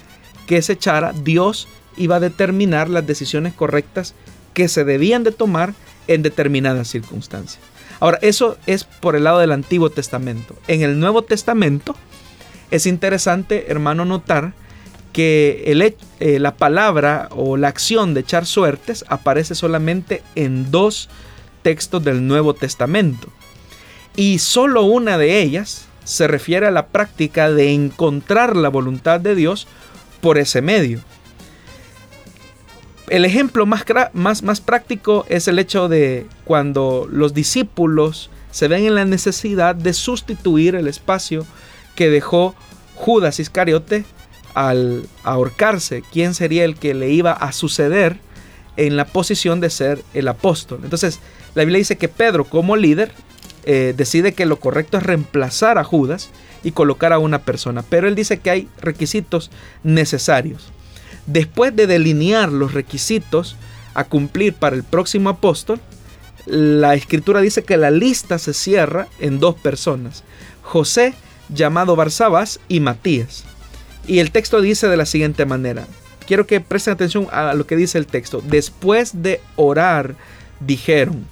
[0.49, 4.15] que se echara, Dios iba a determinar las decisiones correctas
[4.55, 5.75] que se debían de tomar
[6.07, 7.61] en determinadas circunstancias.
[8.01, 10.57] Ahora, eso es por el lado del Antiguo Testamento.
[10.69, 11.95] En el Nuevo Testamento
[12.71, 14.55] es interesante, hermano, notar
[15.13, 15.65] que
[16.21, 21.09] eh, la palabra o la acción de echar suertes aparece solamente en dos
[21.63, 23.29] textos del Nuevo Testamento.
[24.17, 29.35] Y solo una de ellas se refiere a la práctica de encontrar la voluntad de
[29.35, 29.67] Dios
[30.21, 31.01] por ese medio.
[33.11, 39.05] El ejemplo más, práctico es el hecho de cuando los discípulos se ven en la
[39.05, 41.45] necesidad de sustituir el espacio
[41.97, 42.55] que dejó
[42.95, 44.05] Judas Iscariote
[44.55, 48.19] al ahorcarse, quién sería el que le iba a suceder
[48.77, 50.79] en la posición de ser el apóstol.
[50.85, 51.19] Entonces,
[51.57, 53.11] la Biblia dice que Pedro como líder
[53.65, 56.31] eh, decide que lo correcto es reemplazar a Judas
[56.63, 59.51] y colocar a una persona, pero él dice que hay requisitos
[59.83, 60.71] necesarios.
[61.33, 63.55] Después de delinear los requisitos
[63.95, 65.81] a cumplir para el próximo apóstol,
[66.47, 70.25] la escritura dice que la lista se cierra en dos personas,
[70.63, 71.15] José
[71.49, 73.45] llamado Barsabás y Matías.
[74.09, 75.87] Y el texto dice de la siguiente manera.
[76.27, 78.43] Quiero que presten atención a lo que dice el texto.
[78.45, 80.17] Después de orar,
[80.59, 81.27] dijeron,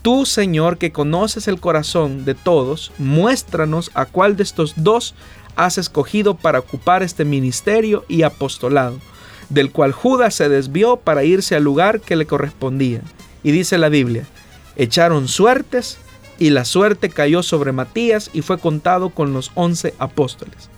[0.00, 5.14] Tú, Señor, que conoces el corazón de todos, muéstranos a cuál de estos dos
[5.54, 9.00] has escogido para ocupar este ministerio y apostolado,
[9.48, 13.00] del cual Judas se desvió para irse al lugar que le correspondía.
[13.42, 14.26] Y dice la Biblia,
[14.76, 15.98] echaron suertes
[16.38, 20.68] y la suerte cayó sobre Matías y fue contado con los once apóstoles.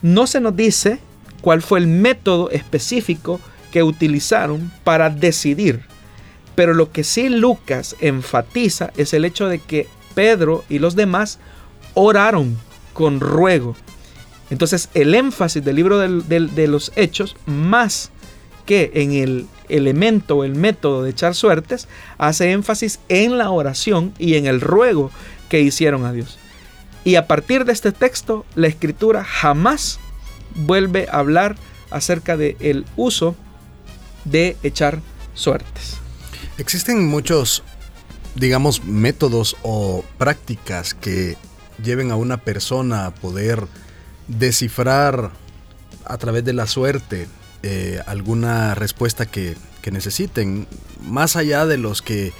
[0.00, 0.98] No se nos dice
[1.40, 3.40] cuál fue el método específico
[3.72, 5.82] que utilizaron para decidir.
[6.54, 11.38] Pero lo que sí Lucas enfatiza es el hecho de que Pedro y los demás
[11.94, 12.56] oraron
[12.92, 13.74] con ruego.
[14.52, 18.10] Entonces el énfasis del libro de los hechos, más
[18.66, 21.88] que en el elemento o el método de echar suertes,
[22.18, 25.10] hace énfasis en la oración y en el ruego
[25.48, 26.38] que hicieron a Dios.
[27.02, 29.98] Y a partir de este texto, la escritura jamás
[30.54, 31.56] vuelve a hablar
[31.90, 33.34] acerca del el uso
[34.26, 35.00] de echar
[35.32, 35.96] suertes.
[36.58, 37.62] Existen muchos,
[38.34, 41.38] digamos, métodos o prácticas que
[41.82, 43.66] lleven a una persona a poder
[44.28, 45.30] descifrar
[46.04, 47.28] a través de la suerte
[47.62, 50.66] eh, alguna respuesta que, que, necesiten,
[51.00, 52.32] más allá de los que eh,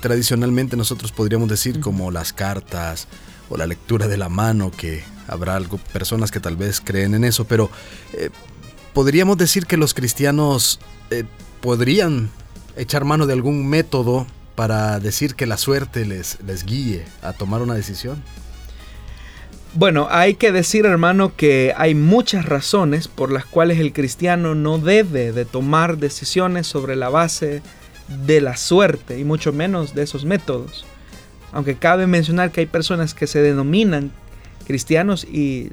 [0.00, 3.08] tradicionalmente nosotros podríamos decir como las cartas,
[3.50, 7.24] o la lectura de la mano, que habrá algo, personas que tal vez creen en
[7.24, 7.70] eso, pero
[8.12, 8.30] eh,
[8.92, 10.80] podríamos decir que los cristianos
[11.62, 12.30] podrían
[12.76, 17.62] echar mano de algún método para decir que la suerte les, les guíe a tomar
[17.62, 18.22] una decisión.
[19.74, 24.78] Bueno, hay que decir hermano que hay muchas razones por las cuales el cristiano no
[24.78, 27.62] debe de tomar decisiones sobre la base
[28.24, 30.86] de la suerte y mucho menos de esos métodos.
[31.52, 34.10] Aunque cabe mencionar que hay personas que se denominan
[34.66, 35.70] cristianos y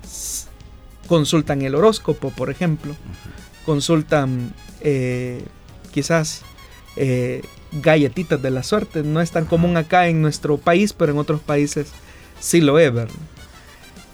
[1.08, 2.96] consultan el horóscopo, por ejemplo,
[3.66, 5.42] consultan eh,
[5.92, 6.42] quizás
[6.98, 9.04] eh, galletitas de la suerte.
[9.04, 11.88] No es tan común acá en nuestro país, pero en otros países
[12.42, 13.16] sí lo es, ¿verdad?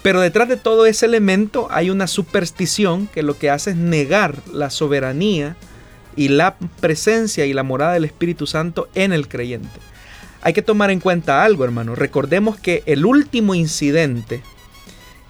[0.02, 4.40] Pero detrás de todo ese elemento hay una superstición que lo que hace es negar
[4.52, 5.56] la soberanía
[6.16, 9.80] y la presencia y la morada del Espíritu Santo en el creyente
[10.42, 11.96] hay que tomar en cuenta algo, hermano.
[11.96, 14.42] Recordemos que el último incidente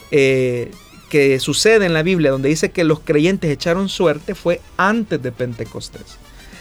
[0.10, 0.72] eh,
[1.10, 5.32] que sucede en la Biblia, donde dice que los creyentes echaron suerte, fue antes de
[5.32, 6.18] Pentecostés.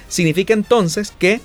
[0.09, 1.40] Significa entonces que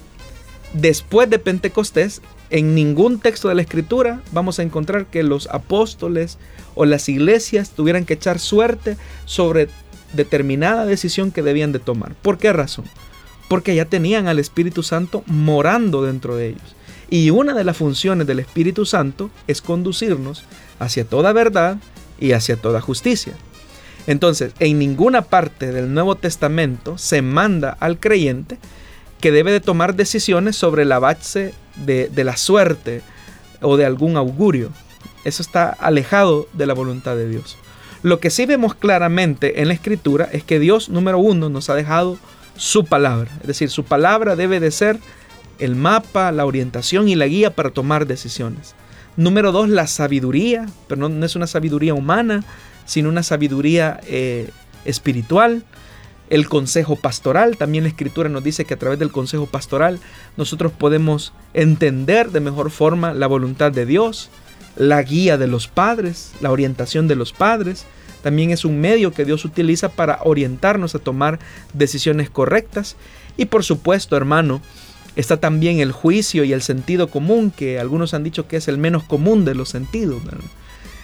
[0.73, 6.37] después de Pentecostés, en ningún texto de la Escritura vamos a encontrar que los apóstoles
[6.75, 9.67] o las iglesias tuvieran que echar suerte sobre
[10.13, 12.13] determinada decisión que debían de tomar.
[12.15, 12.85] ¿Por qué razón?
[13.49, 16.75] Porque ya tenían al Espíritu Santo morando dentro de ellos.
[17.09, 20.43] Y una de las funciones del Espíritu Santo es conducirnos
[20.79, 21.77] hacia toda verdad
[22.19, 23.33] y hacia toda justicia.
[24.07, 28.57] Entonces, en ninguna parte del Nuevo Testamento se manda al creyente
[29.25, 33.01] que debe de tomar decisiones sobre la base de, la suerte
[33.59, 34.69] o de algún augurio.
[35.23, 37.57] Eso está alejado de la voluntad de Dios.
[38.03, 41.73] Lo que sí vemos claramente en la escritura es que Dios, número uno, nos ha
[41.73, 42.19] dejado
[42.55, 43.31] su palabra.
[43.41, 44.99] Es decir, su palabra debe de ser
[45.57, 48.75] el mapa, la orientación y la guía para tomar decisiones.
[49.17, 52.43] Número dos, la sabiduría, pero no, es una sabiduría humana,
[52.85, 54.51] sino una sabiduría eh,
[54.85, 55.63] espiritual.
[56.29, 59.99] El consejo pastoral, también la escritura nos dice que a través del consejo pastoral
[60.37, 64.29] nosotros podemos entender de mejor forma la voluntad de Dios,
[64.75, 67.85] la guía de los padres, la orientación de los padres.
[68.23, 71.39] También es un medio que Dios utiliza para orientarnos a tomar
[71.73, 72.95] decisiones correctas.
[73.37, 74.61] Y por supuesto, hermano,
[75.15, 78.77] Está también el juicio y el sentido común, que algunos han dicho que es el
[78.77, 80.21] menos común de los sentidos.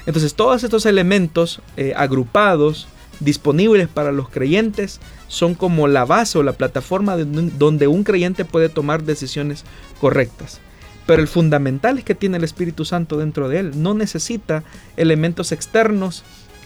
[0.05, 2.87] Entonces todos estos elementos eh, agrupados,
[3.21, 8.69] disponibles para los creyentes, son como la base o la plataforma donde un creyente puede
[8.69, 9.63] tomar decisiones
[9.99, 10.59] correctas.
[11.05, 13.81] Pero el fundamental es que tiene el Espíritu Santo dentro de él.
[13.81, 14.63] No necesita
[14.97, 16.23] elementos externos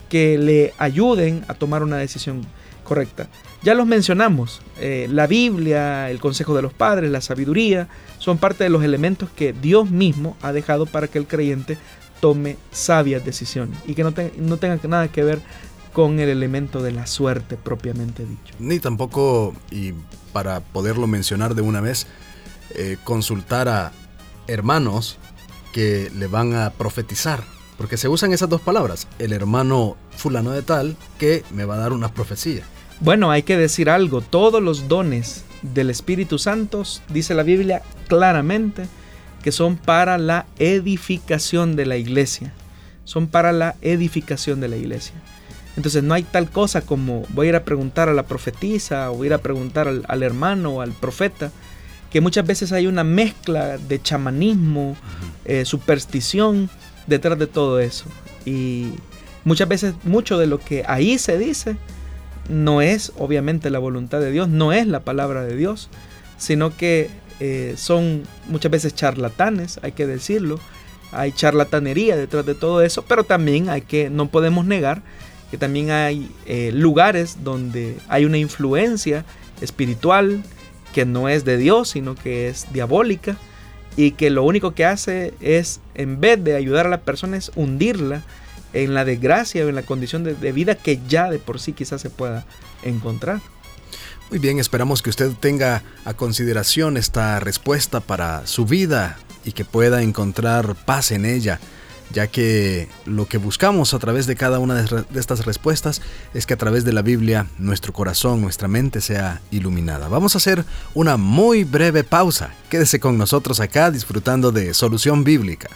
[0.10, 2.42] que le ayuden a tomar una decisión
[2.84, 3.28] correcta.
[3.64, 7.88] Ya los mencionamos, eh, la Biblia, el consejo de los padres, la sabiduría,
[8.20, 11.78] son parte de los elementos que Dios mismo ha dejado para que el creyente
[12.22, 15.40] tome sabias decisiones y que no, no tenga nada que ver
[15.96, 18.54] con el elemento de la suerte propiamente dicho.
[18.60, 19.94] Ni tampoco, y
[20.34, 22.06] para poderlo mencionar de una vez,
[22.72, 23.94] eh, consultar a
[24.48, 25.18] hermanos
[25.72, 27.46] que le van a profetizar,
[27.78, 31.78] porque se usan esas dos palabras, el hermano fulano de tal que me va a
[31.78, 32.64] dar una profecía.
[33.00, 38.88] Bueno, hay que decir algo, todos los dones del Espíritu Santo, dice la Biblia claramente,
[39.44, 42.52] que son para la edificación de la iglesia.
[43.06, 45.14] Son para la edificación de la iglesia.
[45.78, 49.26] Entonces no hay tal cosa como voy a ir a preguntar a la profetisa o
[49.26, 51.52] ir a preguntar al, hermano o al profeta,
[52.10, 54.96] que muchas veces hay una mezcla de chamanismo,
[55.44, 56.70] eh, superstición
[57.08, 58.06] detrás de todo eso.
[58.46, 58.94] Y
[59.44, 61.76] muchas veces mucho de lo que ahí se dice
[62.48, 65.90] no es obviamente la voluntad de Dios, no es la palabra de Dios,
[66.38, 67.10] sino que
[67.40, 70.60] eh, son muchas veces charlatanes, hay que decirlo.
[71.12, 75.02] Hay charlatanería detrás de todo eso, pero también hay que, no podemos negar
[75.56, 79.24] que también hay eh, lugares donde hay una influencia
[79.62, 80.44] espiritual
[80.94, 83.38] que no es de Dios, sino que es diabólica
[83.96, 88.22] y que lo único que hace es, en vez de ayudar a la persona, hundirla
[88.74, 92.02] en la desgracia o en la condición de, vida que ya de por sí quizás
[92.02, 92.46] se pueda
[92.84, 93.40] encontrar.
[94.30, 99.64] Muy bien, esperamos que usted tenga a consideración esta respuesta para su vida y que
[99.64, 101.62] pueda encontrar paz en ella,
[102.12, 106.02] ya que lo que buscamos a través de cada una de estas respuestas
[106.34, 110.08] es que a través de la Biblia nuestro corazón, nuestra mente sea iluminada.
[110.08, 112.52] Vamos a hacer una muy breve pausa.
[112.70, 115.70] Quédese con nosotros acá disfrutando de Solución Bíblica.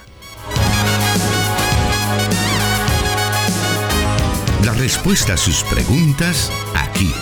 [4.64, 7.12] La respuesta a sus preguntas aquí,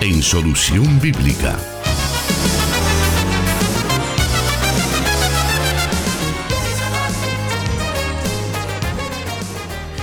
[0.00, 1.58] en Solución Bíblica.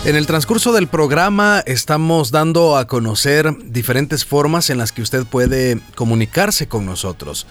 [0.09, 5.23] En el transcurso del programa estamos dando a conocer diferentes formas en las que usted
[5.23, 7.45] puede comunicarse con nosotros.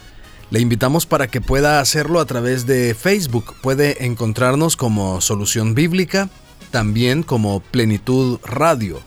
[0.50, 3.54] Le invitamos para que pueda hacerlo a través de Facebook.
[3.62, 6.30] Puede encontrarnos como Solución Bíblica
[6.72, 9.00] también como Plenitud Radio,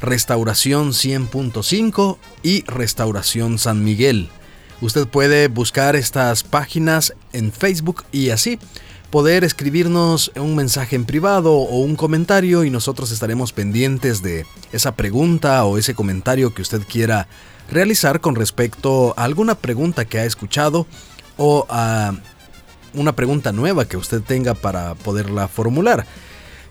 [0.00, 4.28] Restauración 100.5 y Restauración San Miguel.
[4.80, 8.58] Usted puede buscar estas páginas en Facebook y así
[9.10, 14.94] poder escribirnos un mensaje en privado o un comentario y nosotros estaremos pendientes de esa
[14.96, 17.26] pregunta o ese comentario que usted quiera
[17.70, 20.86] realizar con respecto a alguna pregunta que ha escuchado
[21.36, 22.14] o a
[22.94, 26.06] una pregunta nueva que usted tenga para poderla formular.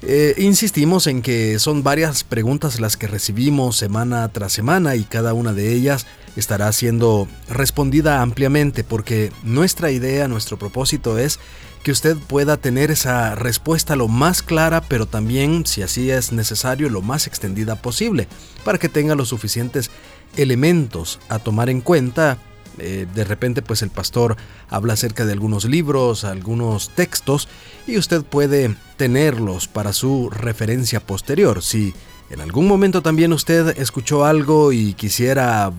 [0.03, 5.33] Eh, insistimos en que son varias preguntas las que recibimos semana tras semana y cada
[5.33, 11.39] una de ellas estará siendo respondida ampliamente porque nuestra idea, nuestro propósito es
[11.83, 16.89] que usted pueda tener esa respuesta lo más clara, pero también, si así es necesario,
[16.89, 18.27] lo más extendida posible,
[18.63, 19.89] para que tenga los suficientes
[20.35, 22.37] elementos a tomar en cuenta.
[22.79, 24.37] Eh, de repente, pues el pastor
[24.69, 27.47] habla acerca de algunos libros, algunos textos,
[27.87, 31.63] y usted puede tenerlos para su referencia posterior.
[31.63, 31.93] Si
[32.29, 35.71] en algún momento también usted escuchó algo y quisiera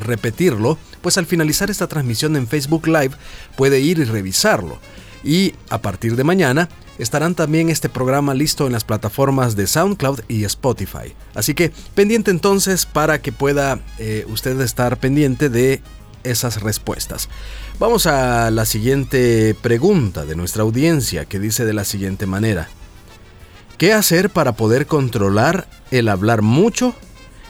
[0.00, 3.12] repetirlo, pues al finalizar esta transmisión en Facebook Live
[3.56, 4.78] puede ir y revisarlo.
[5.24, 6.68] Y a partir de mañana
[6.98, 11.14] estarán también este programa listo en las plataformas de SoundCloud y Spotify.
[11.34, 15.80] Así que pendiente entonces para que pueda eh, usted estar pendiente de
[16.24, 17.28] esas respuestas.
[17.78, 22.68] Vamos a la siguiente pregunta de nuestra audiencia que dice de la siguiente manera.
[23.78, 26.94] ¿Qué hacer para poder controlar el hablar mucho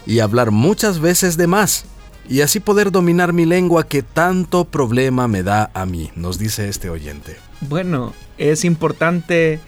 [0.07, 1.85] y hablar muchas veces de más?
[2.29, 6.69] Y así poder dominar mi lengua que tanto problema me da a mí, nos dice
[6.69, 7.37] este oyente.
[7.69, 9.61] Bueno, es importante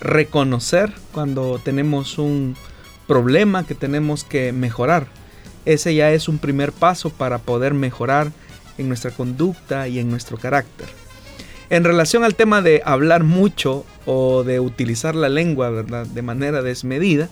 [0.00, 2.56] reconocer cuando tenemos un
[3.06, 5.06] problema que tenemos que mejorar.
[5.64, 8.32] Ese ya es un primer paso para poder mejorar
[8.78, 10.88] en nuestra conducta y en nuestro carácter.
[11.70, 16.04] En relación al tema de hablar mucho o de utilizar la lengua ¿verdad?
[16.04, 17.28] de manera desmedida,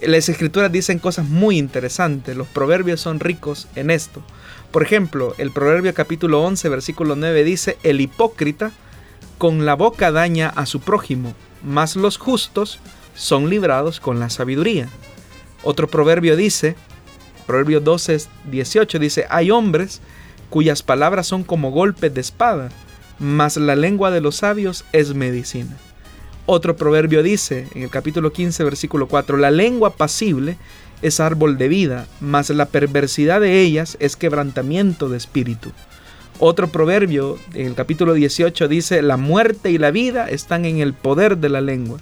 [0.00, 2.36] las escrituras dicen cosas muy interesantes.
[2.36, 4.22] Los proverbios son ricos en esto.
[4.70, 8.70] Por ejemplo, el proverbio capítulo 11, versículo 9 dice, el hipócrita
[9.38, 12.80] con la boca daña a su prójimo, mas los justos
[13.14, 14.88] son librados con la sabiduría.
[15.62, 16.76] Otro proverbio dice,
[17.48, 20.02] Proverbio 12, 18 dice, hay hombres
[20.50, 22.68] cuyas palabras son como golpes de espada,
[23.18, 25.74] mas la lengua de los sabios es medicina.
[26.44, 30.58] Otro proverbio dice, en el capítulo 15, versículo 4, la lengua pasible
[31.00, 35.72] es árbol de vida, mas la perversidad de ellas es quebrantamiento de espíritu.
[36.40, 40.94] Otro proverbio, en el capítulo 18, dice, la muerte y la vida están en el
[40.94, 41.98] poder de la lengua,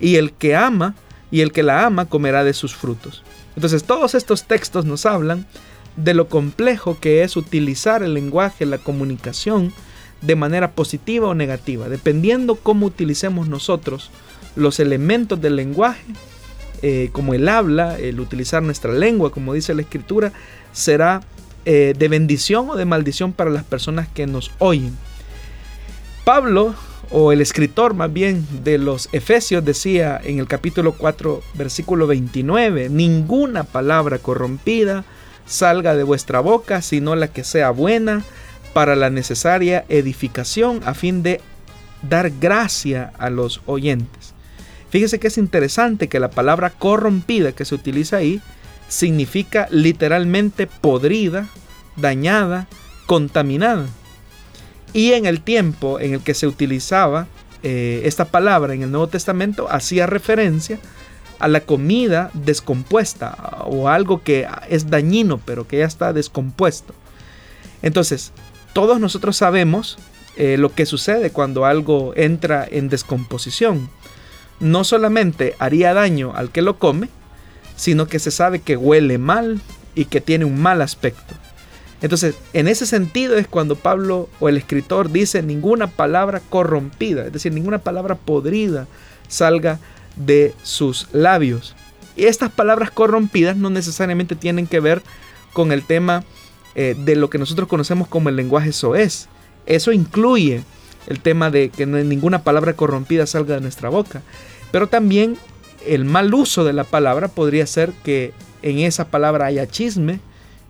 [0.00, 0.94] y el que ama
[1.30, 3.24] y el que la ama comerá de sus frutos.
[3.56, 5.46] Entonces todos estos textos nos hablan
[5.96, 9.72] de lo complejo que es utilizar el lenguaje, la comunicación,
[10.22, 14.10] de manera positiva o negativa, dependiendo cómo utilicemos nosotros
[14.54, 16.04] los elementos del lenguaje,
[16.82, 20.32] eh, como el habla, el utilizar nuestra lengua, como dice la escritura,
[20.72, 21.22] será
[21.64, 24.96] eh, de bendición o de maldición para las personas que nos oyen.
[26.24, 26.74] Pablo,
[27.10, 32.88] o el escritor más bien de los Efesios, decía en el capítulo 4, versículo 29,
[32.88, 35.04] ninguna palabra corrompida
[35.46, 38.22] salga de vuestra boca, sino la que sea buena
[38.72, 41.40] para la necesaria edificación a fin de
[42.08, 44.34] dar gracia a los oyentes.
[44.90, 48.40] Fíjese que es interesante que la palabra corrompida que se utiliza ahí
[48.90, 51.48] significa literalmente podrida,
[51.96, 52.66] dañada,
[53.06, 53.86] contaminada.
[54.92, 57.28] Y en el tiempo en el que se utilizaba
[57.62, 60.78] eh, esta palabra en el Nuevo Testamento, hacía referencia
[61.38, 66.94] a la comida descompuesta o algo que es dañino pero que ya está descompuesto.
[67.82, 68.32] Entonces,
[68.72, 69.98] todos nosotros sabemos
[70.36, 73.88] eh, lo que sucede cuando algo entra en descomposición.
[74.58, 77.08] No solamente haría daño al que lo come,
[77.80, 79.58] sino que se sabe que huele mal
[79.94, 81.34] y que tiene un mal aspecto.
[82.02, 87.32] Entonces, en ese sentido es cuando Pablo o el escritor dice ninguna palabra corrompida, es
[87.32, 88.86] decir, ninguna palabra podrida
[89.28, 89.78] salga
[90.16, 91.74] de sus labios.
[92.16, 95.00] Y estas palabras corrompidas no necesariamente tienen que ver
[95.54, 96.22] con el tema
[96.74, 99.28] eh, de lo que nosotros conocemos como el lenguaje soez.
[99.64, 100.64] Eso incluye
[101.06, 104.20] el tema de que ninguna palabra corrompida salga de nuestra boca.
[104.70, 105.38] Pero también
[105.86, 110.20] el mal uso de la palabra podría ser que en esa palabra haya chisme,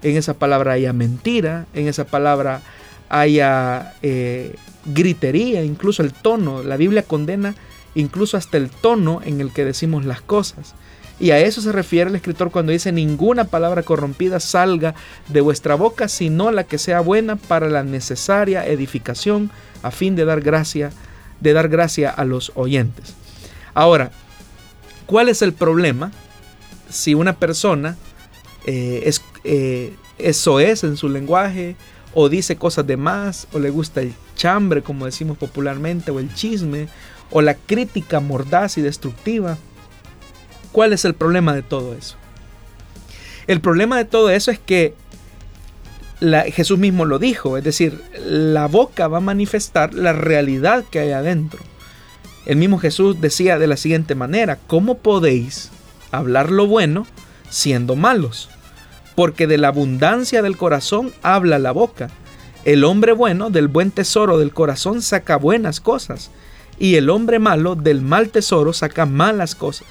[0.03, 2.63] en esa palabra haya mentira, en esa palabra
[3.09, 4.55] haya eh,
[4.87, 6.63] gritería, incluso el tono.
[6.63, 7.55] La Biblia condena
[7.95, 10.75] incluso hasta el tono en el que decimos las cosas.
[11.19, 14.95] Y a eso se refiere el escritor cuando dice ninguna palabra corrompida salga
[15.29, 19.51] de vuestra boca, sino la que sea buena para la necesaria edificación
[19.83, 20.91] a fin de dar gracia,
[21.41, 23.15] de dar gracia a los oyentes.
[23.75, 24.13] Ahora,
[25.11, 26.13] ¿Cuál es el problema
[26.89, 27.97] si una persona
[28.65, 31.75] eh, es, eh, eso es en su lenguaje
[32.15, 36.33] o dice cosas de más o le gusta el chambre, como decimos popularmente, o el
[36.33, 36.87] chisme
[37.33, 39.59] o la crítica mordaz y destructiva?
[40.71, 42.15] ¿Cuál es el problema de todo eso?
[43.49, 44.95] El problema de todo eso es que
[46.53, 51.11] Jesús mismo lo dijo, es decir, la boca va a manifestar la realidad que hay
[51.11, 51.59] adentro.
[52.47, 55.71] El mismo Jesús decía de la siguiente manera, ¿cómo podéis
[56.11, 57.07] hablar lo bueno
[57.51, 58.49] siendo malos?
[59.15, 62.09] Porque de la abundancia del corazón habla la boca.
[62.65, 66.31] El hombre bueno del buen tesoro del corazón saca buenas cosas,
[66.79, 69.87] y el hombre malo del mal tesoro saca malas cosas.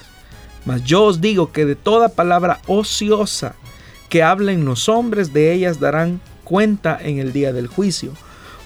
[0.64, 3.54] Mas yo os digo que de toda palabra ociosa
[4.08, 8.12] que hablen los hombres, de ellas darán cuenta en el día del juicio,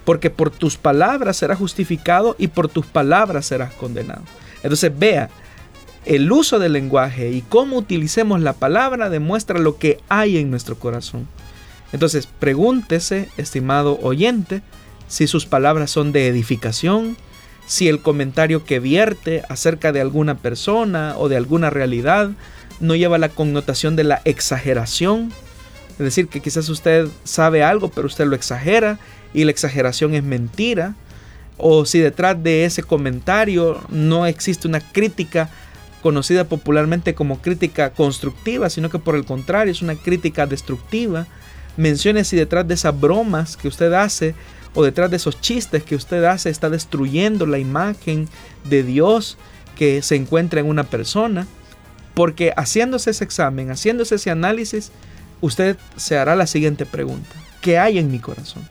[0.05, 4.23] porque por tus palabras serás justificado y por tus palabras serás condenado.
[4.63, 5.31] Entonces vea,
[6.05, 10.79] el uso del lenguaje y cómo utilicemos la palabra demuestra lo que hay en nuestro
[10.79, 11.27] corazón.
[11.93, 14.63] Entonces pregúntese, estimado oyente,
[15.09, 17.17] si sus palabras son de edificación,
[17.67, 22.31] si el comentario que vierte acerca de alguna persona o de alguna realidad
[22.81, 25.33] no lleva la connotación de la exageración.
[25.93, 28.99] Es decir, que quizás usted sabe algo, pero usted lo exagera
[29.35, 30.95] y la exageración es mentira.
[31.59, 35.51] O si detrás de ese comentario no existe una crítica
[36.03, 41.27] conocida popularmente como crítica constructiva, sino que por el contrario es una crítica destructiva.
[41.77, 44.35] Mencione si detrás de esas bromas que usted hace
[44.75, 48.29] o detrás de esos chistes que usted hace está destruyendo la imagen
[48.65, 49.39] de Dios
[49.77, 51.47] que se encuentra en una persona.
[52.15, 54.93] Porque haciéndose ese examen, haciéndose ese análisis,
[55.41, 57.35] usted se hará la siguiente pregunta.
[57.61, 58.69] ¿Qué hay en mi corazón?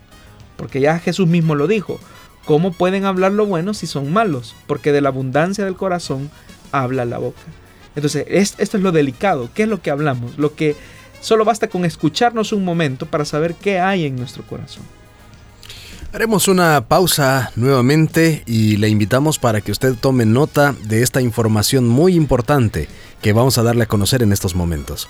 [0.56, 1.98] Porque ya Jesús mismo lo dijo.
[2.44, 4.54] ¿Cómo pueden hablar lo bueno si son malos?
[4.66, 6.30] Porque de la abundancia del corazón
[6.72, 7.40] habla la boca.
[7.96, 9.48] Entonces, esto es lo delicado.
[9.54, 10.36] ¿Qué es lo que hablamos?
[10.38, 10.76] Lo que
[11.20, 14.82] solo basta con escucharnos un momento para saber qué hay en nuestro corazón.
[16.12, 21.88] Haremos una pausa nuevamente y le invitamos para que usted tome nota de esta información
[21.88, 22.88] muy importante
[23.20, 25.08] que vamos a darle a conocer en estos momentos.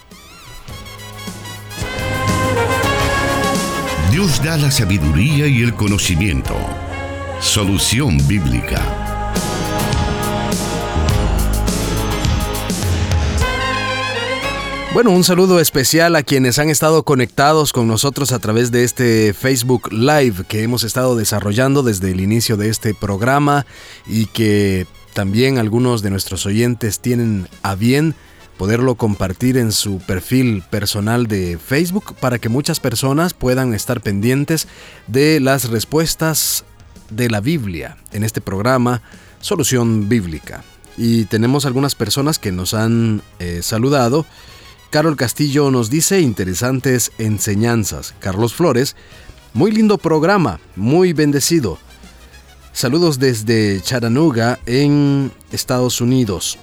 [4.25, 6.57] Da la sabiduría y el conocimiento.
[7.41, 8.81] Solución bíblica.
[14.95, 19.35] Bueno, un saludo especial a quienes han estado conectados con nosotros a través de este
[19.35, 23.67] Facebook Live que hemos estado desarrollando desde el inicio de este programa
[24.07, 28.15] y que también algunos de nuestros oyentes tienen a bien
[28.57, 34.69] poderlo compartir en su perfil personal de Facebook para que muchas personas puedan estar pendientes
[35.07, 36.65] de las respuestas
[37.11, 39.03] de la Biblia en este programa
[39.41, 40.65] Solución Bíblica.
[40.97, 44.25] Y tenemos algunas personas que nos han eh, saludado
[44.95, 48.15] Carol Castillo nos dice interesantes enseñanzas.
[48.21, 48.95] Carlos Flores,
[49.53, 51.79] muy lindo programa, muy bendecido.
[52.73, 56.61] Saludos desde Chattanooga, en Estados Unidos.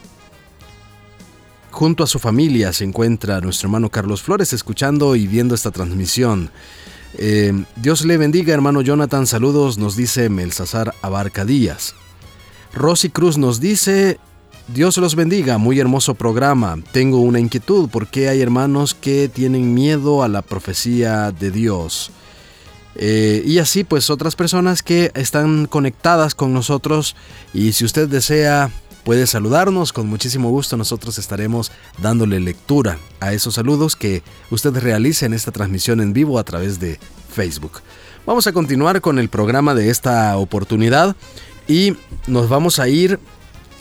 [1.72, 6.52] Junto a su familia se encuentra nuestro hermano Carlos Flores escuchando y viendo esta transmisión.
[7.18, 9.26] Eh, Dios le bendiga, hermano Jonathan.
[9.26, 11.96] Saludos, nos dice Melsazar Abarca Díaz.
[12.74, 14.20] Rosy Cruz nos dice,
[14.68, 16.78] Dios los bendiga, muy hermoso programa.
[16.92, 22.12] Tengo una inquietud, porque hay hermanos que tienen miedo a la profecía de Dios?
[22.96, 27.16] Eh, y así pues otras personas que están conectadas con nosotros
[27.54, 28.70] y si usted desea
[29.04, 35.26] puede saludarnos con muchísimo gusto nosotros estaremos dándole lectura a esos saludos que usted realice
[35.26, 37.00] en esta transmisión en vivo a través de
[37.34, 37.82] Facebook.
[38.26, 41.16] Vamos a continuar con el programa de esta oportunidad
[41.68, 41.96] y
[42.28, 43.20] nos vamos a ir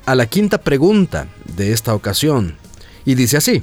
[0.06, 2.56] a la quinta pregunta de esta ocasión.
[3.04, 3.62] Y dice así,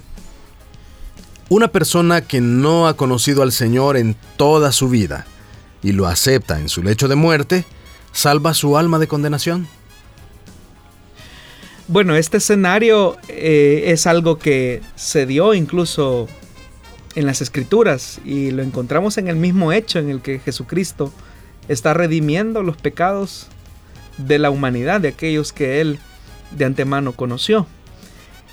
[1.50, 5.26] una persona que no ha conocido al Señor en toda su vida
[5.82, 7.66] y lo acepta en su lecho de muerte,
[8.12, 9.68] ¿salva su alma de condenación?
[11.90, 16.28] Bueno, este escenario eh, es algo que se dio incluso
[17.16, 21.14] en las escrituras y lo encontramos en el mismo hecho en el que Jesucristo
[21.70, 23.48] está redimiendo los pecados
[24.18, 25.98] de la humanidad, de aquellos que Él
[26.52, 27.68] de antemano conoció.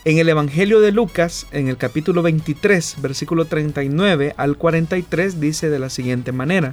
[0.05, 5.78] En el Evangelio de Lucas, en el capítulo 23, versículo 39 al 43, dice de
[5.80, 6.72] la siguiente manera,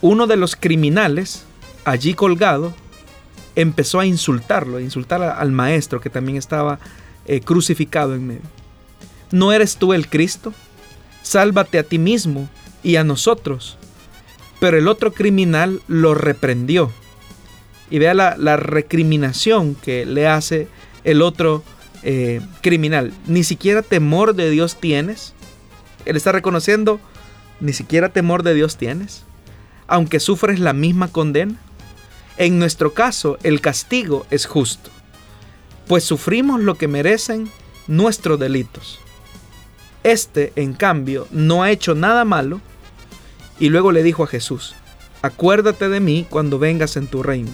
[0.00, 1.44] uno de los criminales,
[1.84, 2.74] allí colgado,
[3.56, 6.78] empezó a insultarlo, a insultar al maestro que también estaba
[7.26, 8.42] eh, crucificado en medio.
[9.30, 10.52] ¿No eres tú el Cristo?
[11.22, 12.48] Sálvate a ti mismo
[12.82, 13.78] y a nosotros.
[14.60, 16.92] Pero el otro criminal lo reprendió
[17.90, 20.68] y vea la, recriminación que le hace
[21.04, 21.62] el otro
[22.02, 23.12] eh, criminal.
[23.26, 25.34] Ni siquiera temor de Dios tienes.
[26.04, 27.00] Él está reconociendo,
[27.60, 29.24] ni siquiera temor de Dios tienes.
[29.88, 31.56] Aunque sufres la misma condena.
[32.42, 34.90] En nuestro caso, el castigo es justo,
[35.86, 37.48] pues sufrimos lo que merecen
[37.86, 38.98] nuestros delitos.
[40.02, 42.60] Este, en cambio, no ha hecho nada malo.
[43.60, 44.74] Y luego le dijo a Jesús,
[45.22, 47.52] acuérdate de mí cuando vengas en tu reino.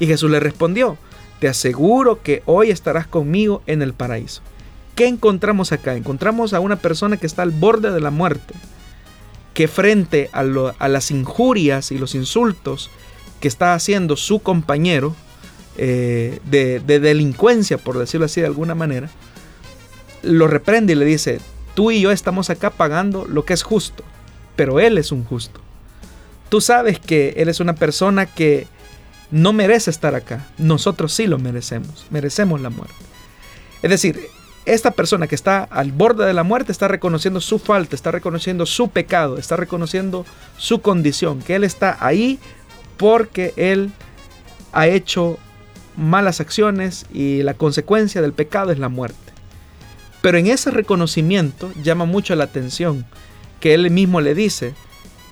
[0.00, 0.98] Y Jesús le respondió,
[1.38, 4.42] te aseguro que hoy estarás conmigo en el paraíso.
[4.96, 5.94] ¿Qué encontramos acá?
[5.94, 8.52] Encontramos a una persona que está al borde de la muerte.
[9.54, 12.90] que frente a, las injurias y los insultos
[13.44, 15.14] que está haciendo su compañero
[15.76, 19.10] eh, de, de delincuencia, por decirlo así de alguna manera,
[20.22, 21.40] lo reprende y le dice,
[21.74, 24.02] tú y yo estamos acá pagando lo que es justo,
[24.56, 25.60] pero él es un justo.
[26.48, 28.66] Tú sabes que él es una persona que
[29.30, 30.46] no merece estar acá.
[30.56, 32.06] Nosotros sí lo merecemos.
[32.08, 32.94] Merecemos la muerte.
[33.82, 34.18] Es decir,
[34.64, 38.64] esta persona que está al borde de la muerte está reconociendo su falta, está reconociendo
[38.64, 40.24] su pecado, está reconociendo
[40.56, 42.38] su condición, que él está ahí
[42.96, 43.90] porque él
[44.72, 45.38] ha hecho
[45.96, 49.18] malas acciones y la consecuencia del pecado es la muerte.
[50.20, 53.04] Pero en ese reconocimiento llama mucho la atención
[53.60, 54.74] que él mismo le dice,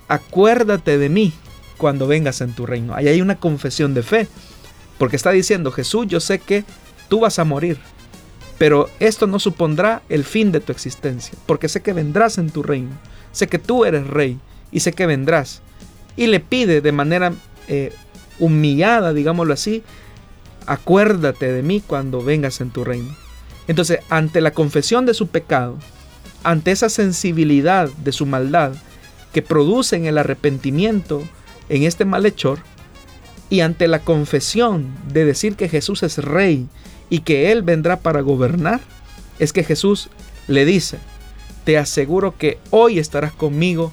[0.08, 1.32] acuérdate de mí
[1.76, 2.94] cuando vengas en tu reino.
[2.94, 4.28] Ahí hay una confesión de fe,
[4.98, 6.64] porque está diciendo, Jesús, yo sé que
[7.08, 7.78] tú vas a morir,
[8.58, 12.62] pero esto no supondrá el fin de tu existencia, porque sé que vendrás en tu
[12.62, 12.90] reino,
[13.32, 14.38] sé que tú eres rey
[14.70, 15.62] y sé que vendrás.
[16.14, 17.32] Y le pide de manera
[17.72, 17.90] eh,
[18.38, 19.82] humillada, digámoslo así,
[20.66, 23.16] acuérdate de mí cuando vengas en tu reino.
[23.66, 25.78] Entonces, ante la confesión de su pecado,
[26.44, 28.72] ante esa sensibilidad de su maldad
[29.32, 31.22] que produce en el arrepentimiento
[31.70, 32.58] en este malhechor,
[33.48, 36.68] y ante la confesión de decir que Jesús es rey
[37.08, 38.80] y que Él vendrá para gobernar,
[39.38, 40.10] es que Jesús
[40.46, 40.98] le dice,
[41.64, 43.92] te aseguro que hoy estarás conmigo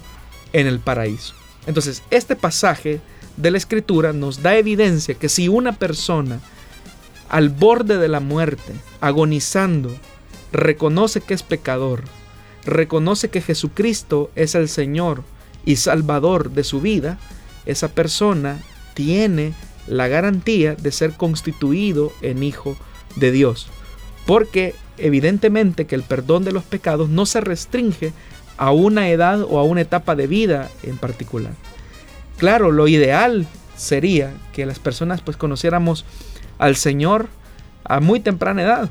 [0.52, 1.34] en el paraíso.
[1.66, 3.00] Entonces, este pasaje
[3.40, 6.40] de la escritura nos da evidencia que si una persona
[7.28, 9.94] al borde de la muerte, agonizando,
[10.52, 12.02] reconoce que es pecador,
[12.64, 15.22] reconoce que Jesucristo es el Señor
[15.64, 17.18] y Salvador de su vida,
[17.66, 18.58] esa persona
[18.94, 19.54] tiene
[19.86, 22.76] la garantía de ser constituido en hijo
[23.16, 23.68] de Dios.
[24.26, 28.12] Porque evidentemente que el perdón de los pecados no se restringe
[28.56, 31.52] a una edad o a una etapa de vida en particular.
[32.40, 36.06] Claro, lo ideal sería que las personas pues conociéramos
[36.56, 37.28] al Señor
[37.84, 38.90] a muy temprana edad.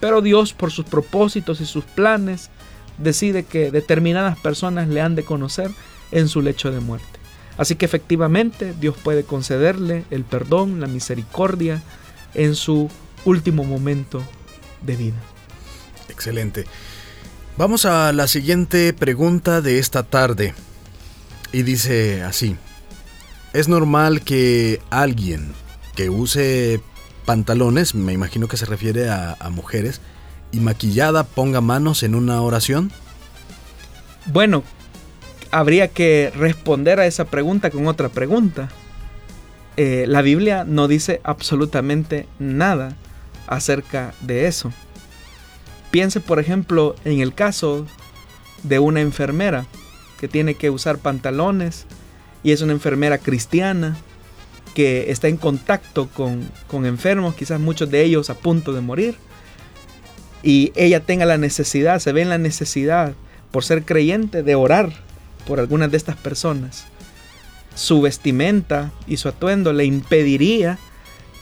[0.00, 2.50] Pero Dios por sus propósitos y sus planes
[2.98, 5.70] decide que determinadas personas le han de conocer
[6.10, 7.06] en su lecho de muerte.
[7.56, 11.80] Así que efectivamente Dios puede concederle el perdón, la misericordia
[12.34, 12.90] en su
[13.24, 14.20] último momento
[14.82, 15.20] de vida.
[16.08, 16.64] Excelente.
[17.56, 20.54] Vamos a la siguiente pregunta de esta tarde.
[21.52, 22.56] Y dice así,
[23.52, 25.52] ¿es normal que alguien
[25.94, 26.80] que use
[27.24, 30.00] pantalones, me imagino que se refiere a, mujeres,
[30.52, 32.90] y maquillada ponga manos en una oración?
[34.26, 34.62] Bueno,
[35.50, 38.68] habría que responder a esa pregunta con otra pregunta.
[39.76, 42.96] Eh, la Biblia no dice absolutamente nada
[43.46, 44.72] acerca de eso.
[45.90, 47.86] Piense, por ejemplo, en el caso
[48.62, 49.66] de una enfermera
[50.18, 51.86] que tiene que usar pantalones
[52.42, 53.96] y es una enfermera cristiana
[54.74, 56.50] que está en contacto con,
[56.86, 59.16] enfermos, quizás muchos de ellos a punto de morir,
[60.42, 63.14] y ella tenga la necesidad, se ve en la necesidad,
[63.50, 64.92] por ser creyente, de orar
[65.46, 66.84] por algunas de estas personas.
[67.74, 70.78] Su vestimenta y su atuendo le impediría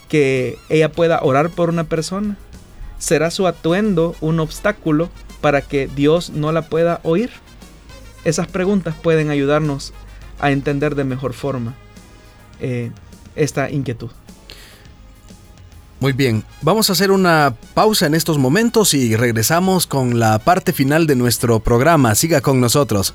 [0.08, 2.36] que ella pueda orar por una persona.
[2.98, 7.30] ¿Será su atuendo un obstáculo para que Dios no la pueda oír?
[8.24, 9.92] Esas preguntas pueden ayudarnos
[10.40, 11.74] a entender de mejor forma
[12.60, 12.90] eh,
[13.36, 14.10] esta inquietud.
[16.00, 20.72] Muy bien, vamos a hacer una pausa en estos momentos y regresamos con la parte
[20.72, 22.14] final de nuestro programa.
[22.14, 23.14] Siga con nosotros.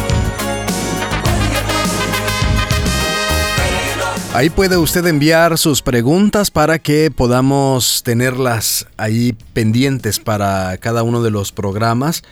[4.33, 11.21] Ahí puede usted enviar sus preguntas para que podamos tenerlas ahí pendientes para cada uno
[11.21, 12.23] de los programas.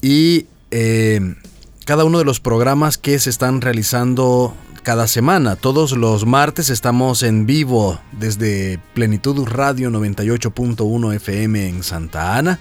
[0.00, 1.34] Y eh,
[1.84, 5.54] cada uno de los programas que se están realizando cada semana.
[5.54, 12.58] Todos los martes estamos en vivo desde Plenitud Radio 98.1 FM en Santa Ana.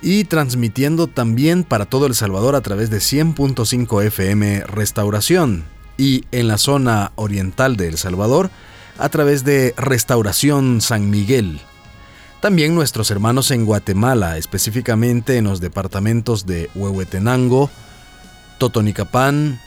[0.00, 6.48] Y transmitiendo también para todo El Salvador a través de 100.5 FM Restauración y en
[6.48, 8.50] la zona oriental de El Salvador
[8.98, 11.60] a través de Restauración San Miguel.
[12.40, 17.70] También nuestros hermanos en Guatemala, específicamente en los departamentos de Huehuetenango,
[18.58, 19.60] Totonicapán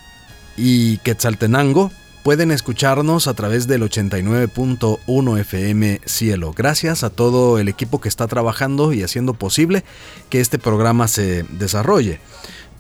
[0.56, 1.92] y Quetzaltenango,
[2.24, 6.54] pueden escucharnos a través del 89.1 FM Cielo.
[6.56, 9.84] Gracias a todo el equipo que está trabajando y haciendo posible
[10.30, 12.20] que este programa se desarrolle.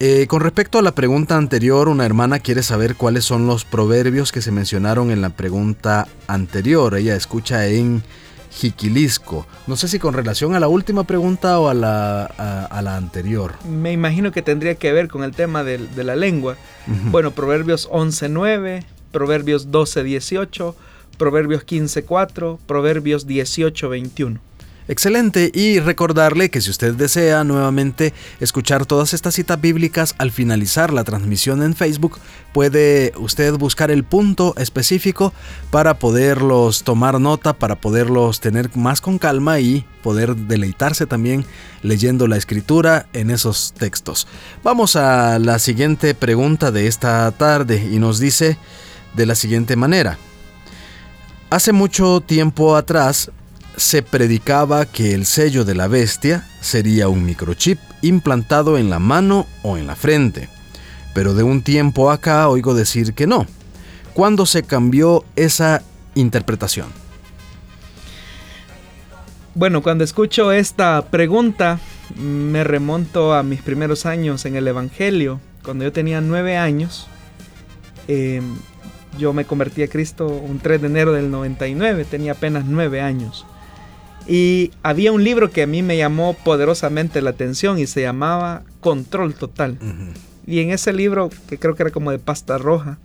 [0.01, 4.31] Eh, con respecto a la pregunta anterior, una hermana quiere saber cuáles son los proverbios
[4.31, 6.95] que se mencionaron en la pregunta anterior.
[6.95, 8.01] Ella escucha en
[8.49, 9.45] Jiquilisco.
[9.67, 13.55] No sé si con relación a la última pregunta o a la, a, la anterior.
[13.69, 16.55] Me imagino que tendría que ver con el tema de, la lengua.
[17.11, 20.75] Bueno, Proverbios 11.9, Proverbios 12.18,
[21.17, 24.39] Proverbios 15.4, Proverbios 18.21.
[24.89, 30.91] Excelente y recordarle que si usted desea nuevamente escuchar todas estas citas bíblicas al finalizar
[30.91, 32.17] la transmisión en Facebook,
[32.53, 35.31] puede usted buscar el punto específico
[35.69, 41.45] para poderlos tomar nota, para poderlos tener más con calma y poder deleitarse también
[41.83, 44.25] leyendo la escritura en esos textos.
[44.63, 48.57] Vamos a la siguiente pregunta de esta tarde y nos dice
[49.13, 50.17] de la siguiente manera.
[51.51, 53.31] Hace mucho tiempo atrás
[53.79, 59.47] se predicaba que el sello de la bestia sería un microchip implantado en la mano
[59.63, 60.49] o en la frente,
[61.13, 63.47] pero de un tiempo acá oigo decir que no.
[64.13, 65.81] ¿Cuándo se cambió esa
[66.13, 66.87] interpretación?
[69.55, 71.79] Bueno, cuando escucho esta pregunta,
[72.17, 75.39] me remonto a mis primeros años en el Evangelio.
[75.63, 77.07] Cuando yo tenía nueve años,
[78.09, 78.57] em,
[79.17, 83.45] yo me convertí a Cristo un 3 de enero del 99, tenía apenas nueve años.
[84.29, 88.61] Y había un libro que a mí me llamó poderosamente la atención y se llamaba
[88.79, 89.79] Control Total.
[90.45, 92.99] Y en ese libro, que creo que era como de pasta roja,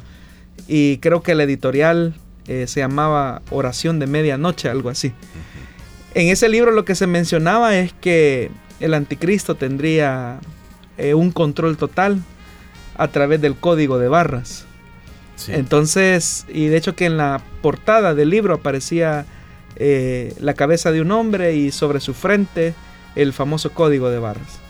[0.69, 2.15] y creo que el editorial
[2.47, 5.13] eh, se llamaba Oración de Medianoche, algo así.
[6.13, 8.51] En ese libro lo que se mencionaba es que
[8.81, 10.41] el anticristo tendría
[10.99, 12.23] eh, un control total
[12.97, 14.67] a través del código de barras.
[15.49, 19.27] Entonces, y de hecho que en la portada del libro aparecía
[19.77, 22.75] eh, la cabeza de un hombre y sobre su frente
[23.17, 24.61] el famoso código de barras.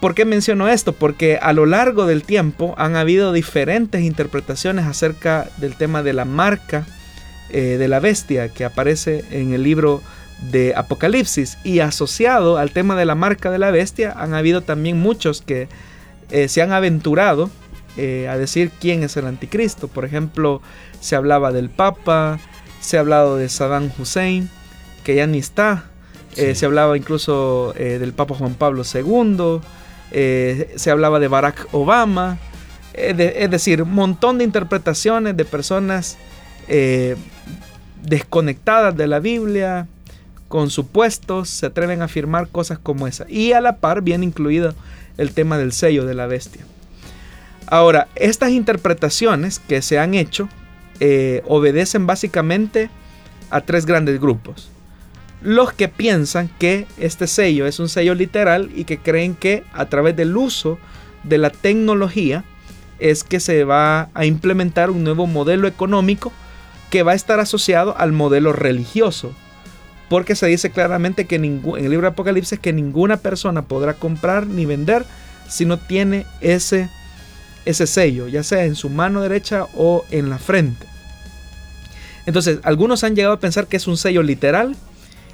[0.00, 0.92] ¿Por qué menciono esto?
[0.92, 6.24] Porque a lo largo del tiempo han habido diferentes interpretaciones acerca del tema de la
[6.24, 6.86] marca
[7.50, 10.02] eh, de la bestia que aparece en el libro
[10.50, 14.98] de Apocalipsis y asociado al tema de la marca de la bestia han habido también
[14.98, 15.68] muchos que
[16.30, 17.50] eh, se han aventurado
[17.98, 19.86] a decir quién es el anticristo.
[19.86, 20.62] Por ejemplo,
[21.00, 22.40] se hablaba del Papa,
[22.80, 24.50] se ha hablado de Saddam Hussein,
[25.04, 25.84] que ya ni está.
[26.36, 29.60] Eh, se hablaba incluso eh, del Papa Juan Pablo II.
[30.12, 32.38] Eh, se hablaba de Barack Obama.
[32.92, 36.18] es decir, un montón de interpretaciones de personas
[38.02, 39.88] desconectadas de la Biblia,
[40.46, 43.24] con supuestos, se atreven a afirmar cosas como esa.
[43.28, 44.74] Y a la par viene incluido
[45.16, 46.62] el tema del sello de la bestia.
[47.66, 50.48] Ahora, estas interpretaciones que se han hecho
[51.00, 52.90] eh, obedecen básicamente
[53.50, 54.70] a tres grandes grupos.
[55.42, 59.86] Los que piensan que este sello es un sello literal y que creen que a
[59.86, 60.78] través del uso
[61.24, 62.44] de la tecnología
[62.98, 66.32] es que se va a implementar un nuevo modelo económico
[66.90, 69.32] que va a estar asociado al modelo religioso.
[70.10, 74.46] Porque se dice claramente que en el libro de Apocalipsis que ninguna persona podrá comprar
[74.46, 75.06] ni vender
[75.48, 76.90] si no tiene ese,
[77.64, 80.89] ese sello, ya sea en su mano derecha o en la frente.
[82.30, 84.76] Entonces, algunos han llegado a pensar que es un sello literal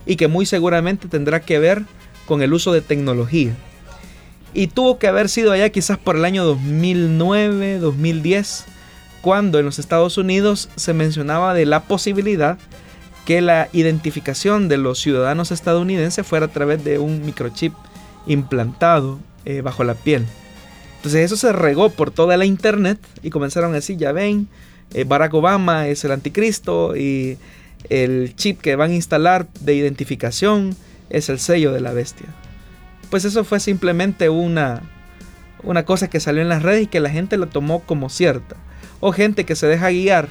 [0.07, 1.83] y que muy seguramente tendrá que ver
[2.25, 3.55] con el uso de tecnología.
[4.55, 8.65] Y tuvo que haber sido allá quizás por el año 2009, 2010,
[9.21, 12.57] cuando en los Estados Unidos se mencionaba de la posibilidad
[13.27, 17.75] que la identificación de los ciudadanos estadounidenses fuera a través de un microchip
[18.27, 20.25] implantado eh, bajo la piel.
[20.97, 24.49] Entonces eso se regó por toda la internet y comenzaron a decir, ya ven,
[24.95, 27.39] eh, Barack Obama es el anticristo y
[27.89, 30.77] el chip que van a instalar de identificación
[31.11, 32.27] es el sello de la bestia.
[33.11, 34.83] Pues eso fue simplemente una,
[35.63, 38.57] una cosa que salió en las redes y que la gente lo tomó como cierta.
[39.01, 40.29] O gente que se deja guiar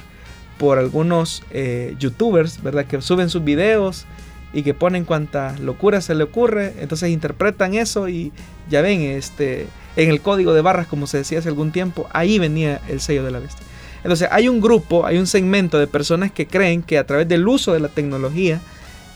[0.58, 2.86] por algunos eh, youtubers, ¿verdad?
[2.86, 4.06] Que suben sus videos
[4.52, 6.74] y que ponen cuanta locura se le ocurre.
[6.80, 8.32] Entonces interpretan eso y
[8.68, 12.38] ya ven, este, en el código de barras, como se decía hace algún tiempo, ahí
[12.38, 13.65] venía el sello de la bestia.
[14.06, 17.48] Entonces hay un grupo, hay un segmento de personas que creen que a través del
[17.48, 18.60] uso de la tecnología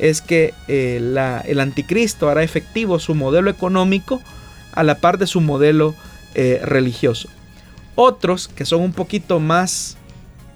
[0.01, 0.97] es que eh,
[1.47, 4.21] el anticristo hará efectivo su modelo económico
[4.73, 5.95] a la par de su modelo
[6.35, 7.29] eh, religioso.
[7.95, 9.97] Otros que son un poquito más,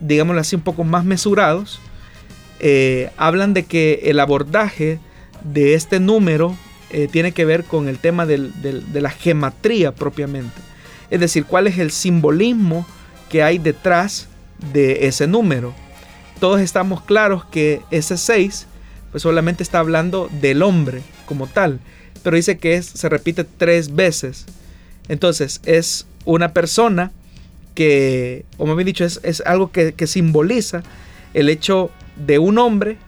[0.01, 1.79] digámoslo así, un poco más mesurados,
[2.59, 4.99] eh, hablan de que el abordaje
[5.45, 6.57] de este número
[7.13, 8.51] tiene que ver con el tema de
[8.95, 10.61] la gematría propiamente.
[11.11, 12.85] Es decir, cuál es el simbolismo
[13.35, 14.29] que hay detrás
[14.73, 15.75] de ese número.
[16.39, 18.69] Todos estamos claros que ese 6
[19.11, 21.81] pues solamente está hablando del hombre como tal,
[22.23, 24.47] pero dice que es, se repite tres veces.
[25.09, 27.11] Entonces es una persona
[27.75, 30.85] que, como he dicho, es, es algo que, que simboliza
[31.33, 32.99] el hecho de un hombre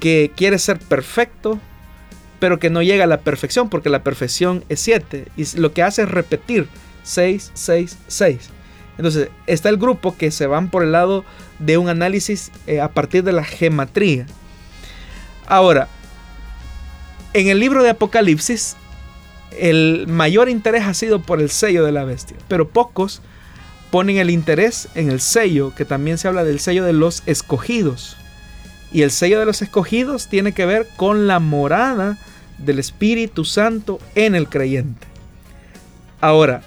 [0.00, 1.60] que quiere ser perfecto,
[2.40, 5.28] pero que no llega a la perfección, porque la perfección es 7.
[5.36, 6.66] Y lo que hace es repetir
[7.04, 8.50] 6, 6, 6.
[8.98, 11.24] Entonces, está el grupo que se van por el lado
[11.58, 14.26] de un análisis eh, a partir de la gematría.
[15.46, 15.88] Ahora,
[17.32, 18.76] en el libro de Apocalipsis,
[19.58, 23.22] el mayor interés ha sido por el sello de la bestia, pero pocos
[23.90, 28.16] ponen el interés en el sello, que también se habla del sello de los escogidos.
[28.92, 32.18] Y el sello de los escogidos tiene que ver con la morada
[32.58, 35.06] del Espíritu Santo en el creyente.
[36.20, 36.62] Ahora,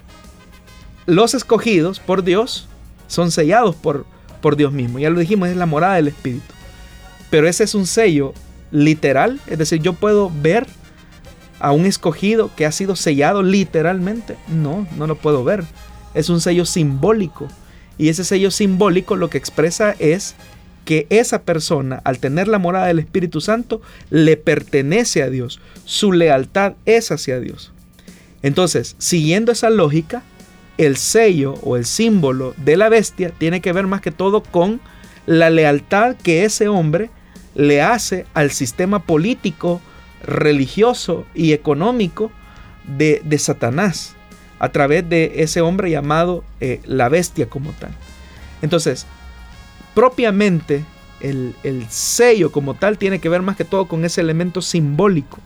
[1.05, 2.67] los escogidos por Dios
[3.07, 4.05] son sellados por,
[4.41, 4.99] por Dios mismo.
[4.99, 6.53] Ya lo dijimos, es la morada del Espíritu.
[7.29, 8.33] Pero ese es un sello
[8.71, 10.67] literal, es decir, yo puedo ver
[11.59, 14.35] a un escogido que ha sido sellado literalmente.
[14.47, 15.63] No, no lo puedo ver.
[16.13, 17.47] Es un sello simbólico.
[17.97, 20.35] Y ese sello simbólico lo que expresa es
[20.85, 25.59] que esa persona, al tener la morada del Espíritu Santo, le pertenece a Dios.
[25.85, 27.71] Su lealtad es hacia Dios.
[28.41, 30.23] Entonces, siguiendo esa lógica,
[30.85, 34.81] el sello o el símbolo de la bestia tiene que ver más que todo con
[35.25, 37.09] la lealtad que ese hombre
[37.53, 39.79] le hace al sistema político,
[40.23, 42.31] religioso y económico
[42.85, 44.15] de, Satanás
[44.59, 47.91] a través de ese hombre llamado eh, la bestia como tal.
[48.61, 49.05] Entonces,
[49.93, 50.83] propiamente
[51.19, 51.53] el,
[51.89, 55.39] sello como tal tiene que ver más que todo con ese elemento simbólico.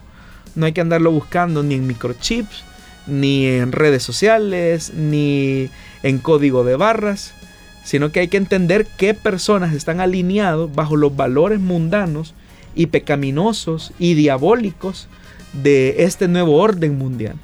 [0.54, 2.64] No hay que andarlo buscando ni en microchips,
[3.06, 5.68] ni en redes sociales, ni
[6.02, 7.34] en código de barras,
[7.84, 12.34] sino que hay que entender qué personas están alineados bajo los valores mundanos
[12.74, 15.08] y pecaminosos y diabólicos
[15.52, 17.36] de este nuevo orden mundial,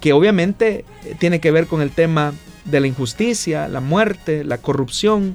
[0.00, 0.84] que obviamente
[1.18, 2.32] tiene que ver con el tema
[2.64, 5.34] de la injusticia, la muerte, la corrupción,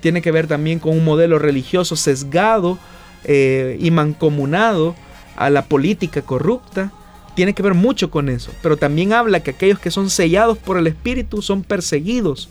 [0.00, 2.78] tiene que ver también con un modelo religioso sesgado
[3.24, 4.94] eh, y mancomunado
[5.36, 6.92] a la política corrupta.
[7.36, 8.50] Tiene que ver mucho con eso.
[8.62, 12.48] Pero también habla que aquellos que son sellados por el Espíritu son perseguidos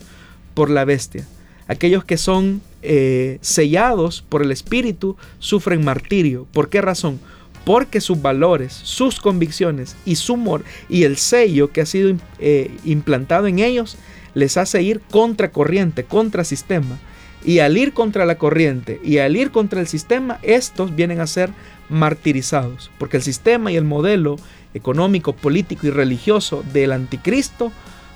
[0.54, 1.26] por la bestia.
[1.66, 6.46] Aquellos que son eh, sellados por el Espíritu sufren martirio.
[6.52, 7.18] ¿Por qué razón?
[7.64, 12.70] Porque sus valores, sus convicciones y su humor y el sello que ha sido eh,
[12.84, 13.98] implantado en ellos
[14.34, 16.96] les hace ir contra corriente, contra sistema.
[17.44, 21.26] Y al ir contra la corriente y al ir contra el sistema, estos vienen a
[21.26, 21.50] ser
[21.88, 24.36] martirizados, porque el sistema y el modelo
[24.74, 27.72] económico, político y religioso del anticristo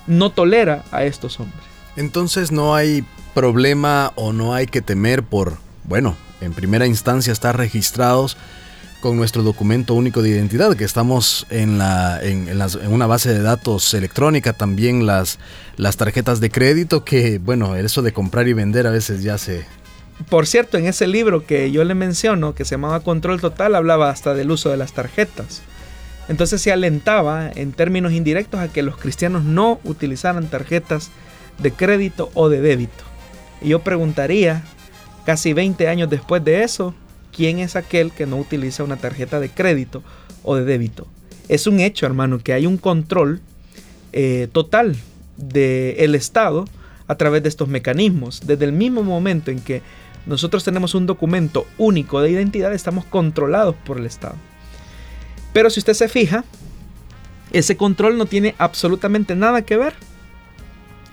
[0.06, 1.60] no tolera a estos hombres.
[1.96, 7.56] Entonces no hay problema o no hay que temer por, bueno, en primera instancia estar
[7.56, 8.36] registrados
[9.00, 12.48] con nuestro documento único de identidad, que estamos en, la, en,
[12.88, 15.38] una base de datos electrónica, también las,
[15.76, 19.64] las tarjetas de crédito, que bueno, eso de comprar y vender a veces ya se...
[20.28, 24.10] Por cierto, en ese libro que yo le menciono, que se llamaba Control Total, hablaba
[24.10, 25.62] hasta del uso de las tarjetas.
[26.28, 31.10] Entonces se alentaba en términos indirectos a que los cristianos no utilizaran tarjetas
[31.58, 33.04] de crédito o de débito.
[33.60, 34.62] Y yo preguntaría,
[35.26, 36.94] casi 20 años después de eso,
[37.34, 40.02] quién es aquel que no utiliza una tarjeta de crédito
[40.42, 41.06] o de débito.
[41.48, 43.40] Es un hecho, hermano, que hay un control
[44.12, 44.96] eh, total
[45.36, 46.64] del Estado
[47.06, 48.42] a través de estos mecanismos.
[48.46, 49.82] Desde el mismo momento en que
[50.26, 54.36] nosotros tenemos un documento único de identidad, estamos controlados por el Estado.
[55.52, 56.44] Pero si usted se fija,
[57.52, 59.94] ese control no tiene absolutamente nada que ver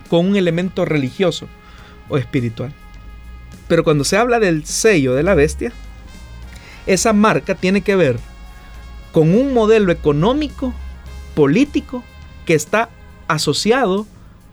[0.08, 1.48] con un elemento religioso
[2.08, 2.72] o espiritual.
[3.66, 5.72] Pero cuando se habla del sello de la bestia,
[6.86, 8.18] esa marca tiene que ver
[9.12, 10.72] con un modelo económico,
[11.34, 12.02] político,
[12.46, 12.88] que está
[13.26, 14.06] asociado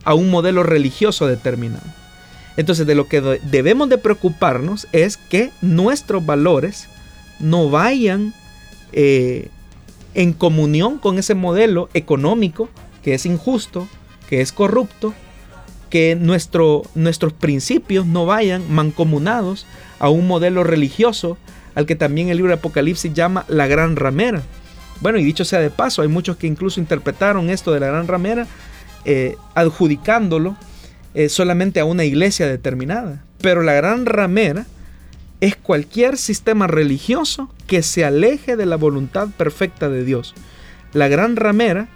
[0.04, 1.86] a un modelo religioso determinado.
[2.58, 6.88] Entonces de lo que debemos de preocuparnos es que nuestros valores
[7.40, 8.34] no vayan
[8.92, 9.50] eh,
[10.16, 12.70] en comunión con ese modelo económico
[13.04, 13.88] que es injusto,
[14.28, 15.14] que es corrupto,
[15.90, 19.68] que nuestro, nuestros principios no vayan mancomunados
[20.00, 21.38] a un modelo religioso
[21.76, 24.42] al que también el libro de Apocalipsis llama la gran ramera.
[25.02, 28.08] Bueno, y dicho sea de paso, hay muchos que incluso interpretaron esto de la gran
[28.08, 28.48] ramera
[29.04, 30.56] eh, adjudicándolo
[31.14, 33.24] eh, solamente a una iglesia determinada.
[33.42, 34.66] Pero la gran ramera
[35.42, 40.34] es cualquier sistema religioso que se aleje de la voluntad perfecta de Dios.
[40.94, 41.88] La gran ramera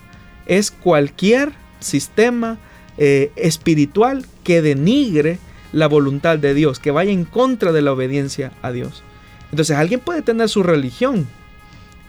[0.46, 2.58] es cualquier sistema
[2.98, 5.40] eh, espiritual que denigre
[5.72, 9.04] la voluntad de Dios, que vaya en contra de la obediencia a Dios.
[9.52, 11.28] Entonces alguien puede tener su religión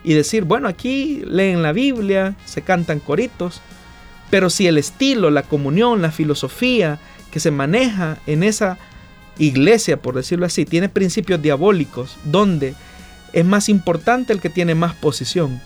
[0.02, 3.60] y decir, bueno, aquí leen la Biblia, se cantan coritos,
[4.30, 6.98] pero si el estilo, la comunión, la filosofía
[7.30, 8.78] que se maneja en esa
[9.38, 12.74] iglesia, por decirlo así, tiene principios diabólicos, donde
[13.32, 15.60] es más importante el que tiene más posición,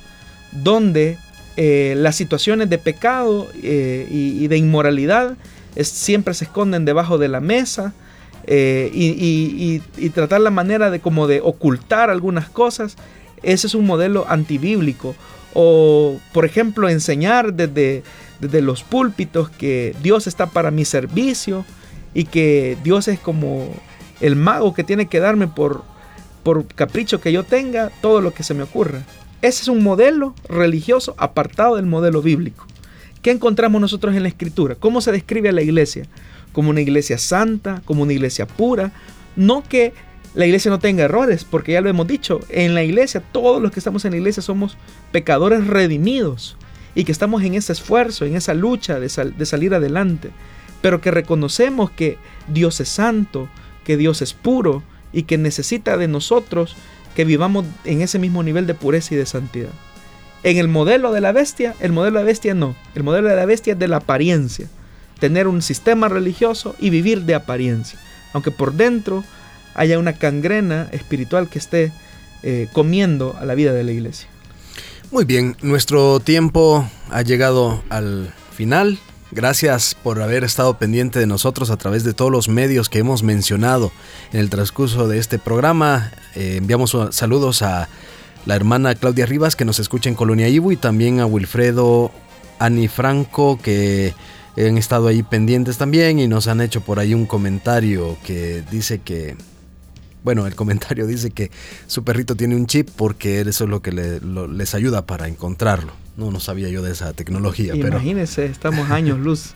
[0.53, 1.19] donde
[1.57, 5.37] eh, las situaciones de pecado eh, y, de inmoralidad
[5.81, 7.93] siempre se esconden debajo de la mesa
[8.47, 12.97] eh, y, tratar la manera de como de ocultar algunas cosas,
[13.43, 15.15] ese es un modelo antibíblico.
[15.57, 18.03] O, por ejemplo, enseñar desde,
[18.41, 21.65] desde los púlpitos que Dios está para mi servicio
[22.15, 23.69] y que Dios es como
[24.21, 25.83] el mago que tiene que darme por,
[26.43, 29.03] por capricho que yo tenga todo lo que se me ocurra.
[29.43, 32.67] Ese es un modelo religioso apartado del modelo bíblico.
[33.21, 34.75] ¿Qué encontramos nosotros en la escritura?
[34.75, 36.07] ¿Cómo se describe a la iglesia?
[36.53, 38.93] Como una iglesia santa, como una iglesia pura.
[39.35, 39.93] No que
[40.35, 43.71] la iglesia no tenga errores, porque ya lo hemos dicho, en la iglesia, todos los
[43.71, 44.77] que estamos en la iglesia somos
[45.13, 46.57] pecadores redimidos
[46.95, 50.31] y que estamos en ese esfuerzo, en esa lucha de, de salir adelante,
[50.85, 53.49] pero que reconocemos que Dios es santo,
[53.87, 54.83] que Dios es puro
[55.15, 56.77] y que necesita de nosotros
[57.17, 59.71] que vivamos en ese mismo nivel de pureza y de santidad.
[60.43, 62.77] En el modelo de la bestia, el modelo de la bestia no.
[62.95, 64.69] El modelo de la bestia es de la apariencia.
[65.21, 67.99] Tener un sistema religioso y vivir de apariencia.
[68.35, 69.25] Aunque por dentro
[69.73, 71.93] haya una cangrena espiritual que esté
[72.43, 74.29] eh, comiendo a la vida de la iglesia.
[75.11, 78.99] Muy bien, nuestro tiempo ha llegado al final.
[79.35, 83.25] Gracias por haber estado pendiente de nosotros a través de todos los medios que hemos
[83.25, 83.91] mencionado
[84.33, 86.13] en el transcurso de este programa.
[86.37, 87.89] Eh, enviamos saludos a
[88.47, 92.13] la hermana Claudia Rivas que nos escucha en Colonia Ibu y también a Wilfredo
[92.61, 94.15] Ani Franco que
[94.57, 99.01] han estado ahí pendientes también y nos han hecho por ahí un comentario que dice
[99.01, 99.37] que
[100.23, 101.51] bueno, el comentario dice que
[101.89, 106.04] su perrito tiene un chip porque eso es lo que les ayuda para encontrarlo.
[106.17, 107.75] No, no sabía yo de esa tecnología.
[107.75, 109.55] Imagínense, estamos años luz.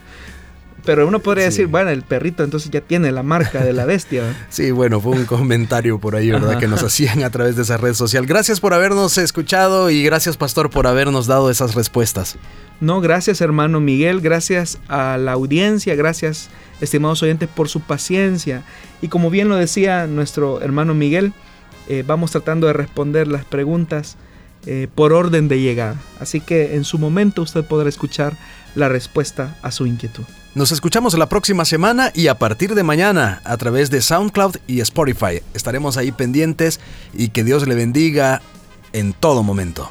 [0.84, 4.22] Pero uno podría decir, bueno, el perrito entonces ya tiene la marca de la bestia.
[4.48, 6.58] sí, bueno, fue un comentario por ahí, ¿verdad?
[6.58, 8.26] Que nos hacían a través de esa red social.
[8.26, 12.36] Gracias por habernos escuchado y gracias, Pastor, por habernos dado esas respuestas.
[12.80, 14.20] No, gracias, hermano Miguel.
[14.20, 15.94] Gracias a la audiencia.
[15.96, 16.48] Gracias,
[16.80, 18.62] estimados oyentes, por su paciencia.
[19.02, 21.32] Y como bien lo decía nuestro hermano Miguel,
[21.88, 24.16] eh, vamos tratando de responder las preguntas
[24.70, 25.96] eh, por orden de llegada.
[26.20, 28.36] Así que en su momento usted podrá escuchar
[28.74, 30.24] la respuesta a su inquietud.
[30.54, 34.80] Nos escuchamos la próxima semana y a partir de mañana a través de SoundCloud y
[34.80, 35.40] Spotify.
[35.54, 36.80] Estaremos ahí pendientes
[37.14, 38.42] y que Dios le bendiga
[38.92, 39.90] en todo momento.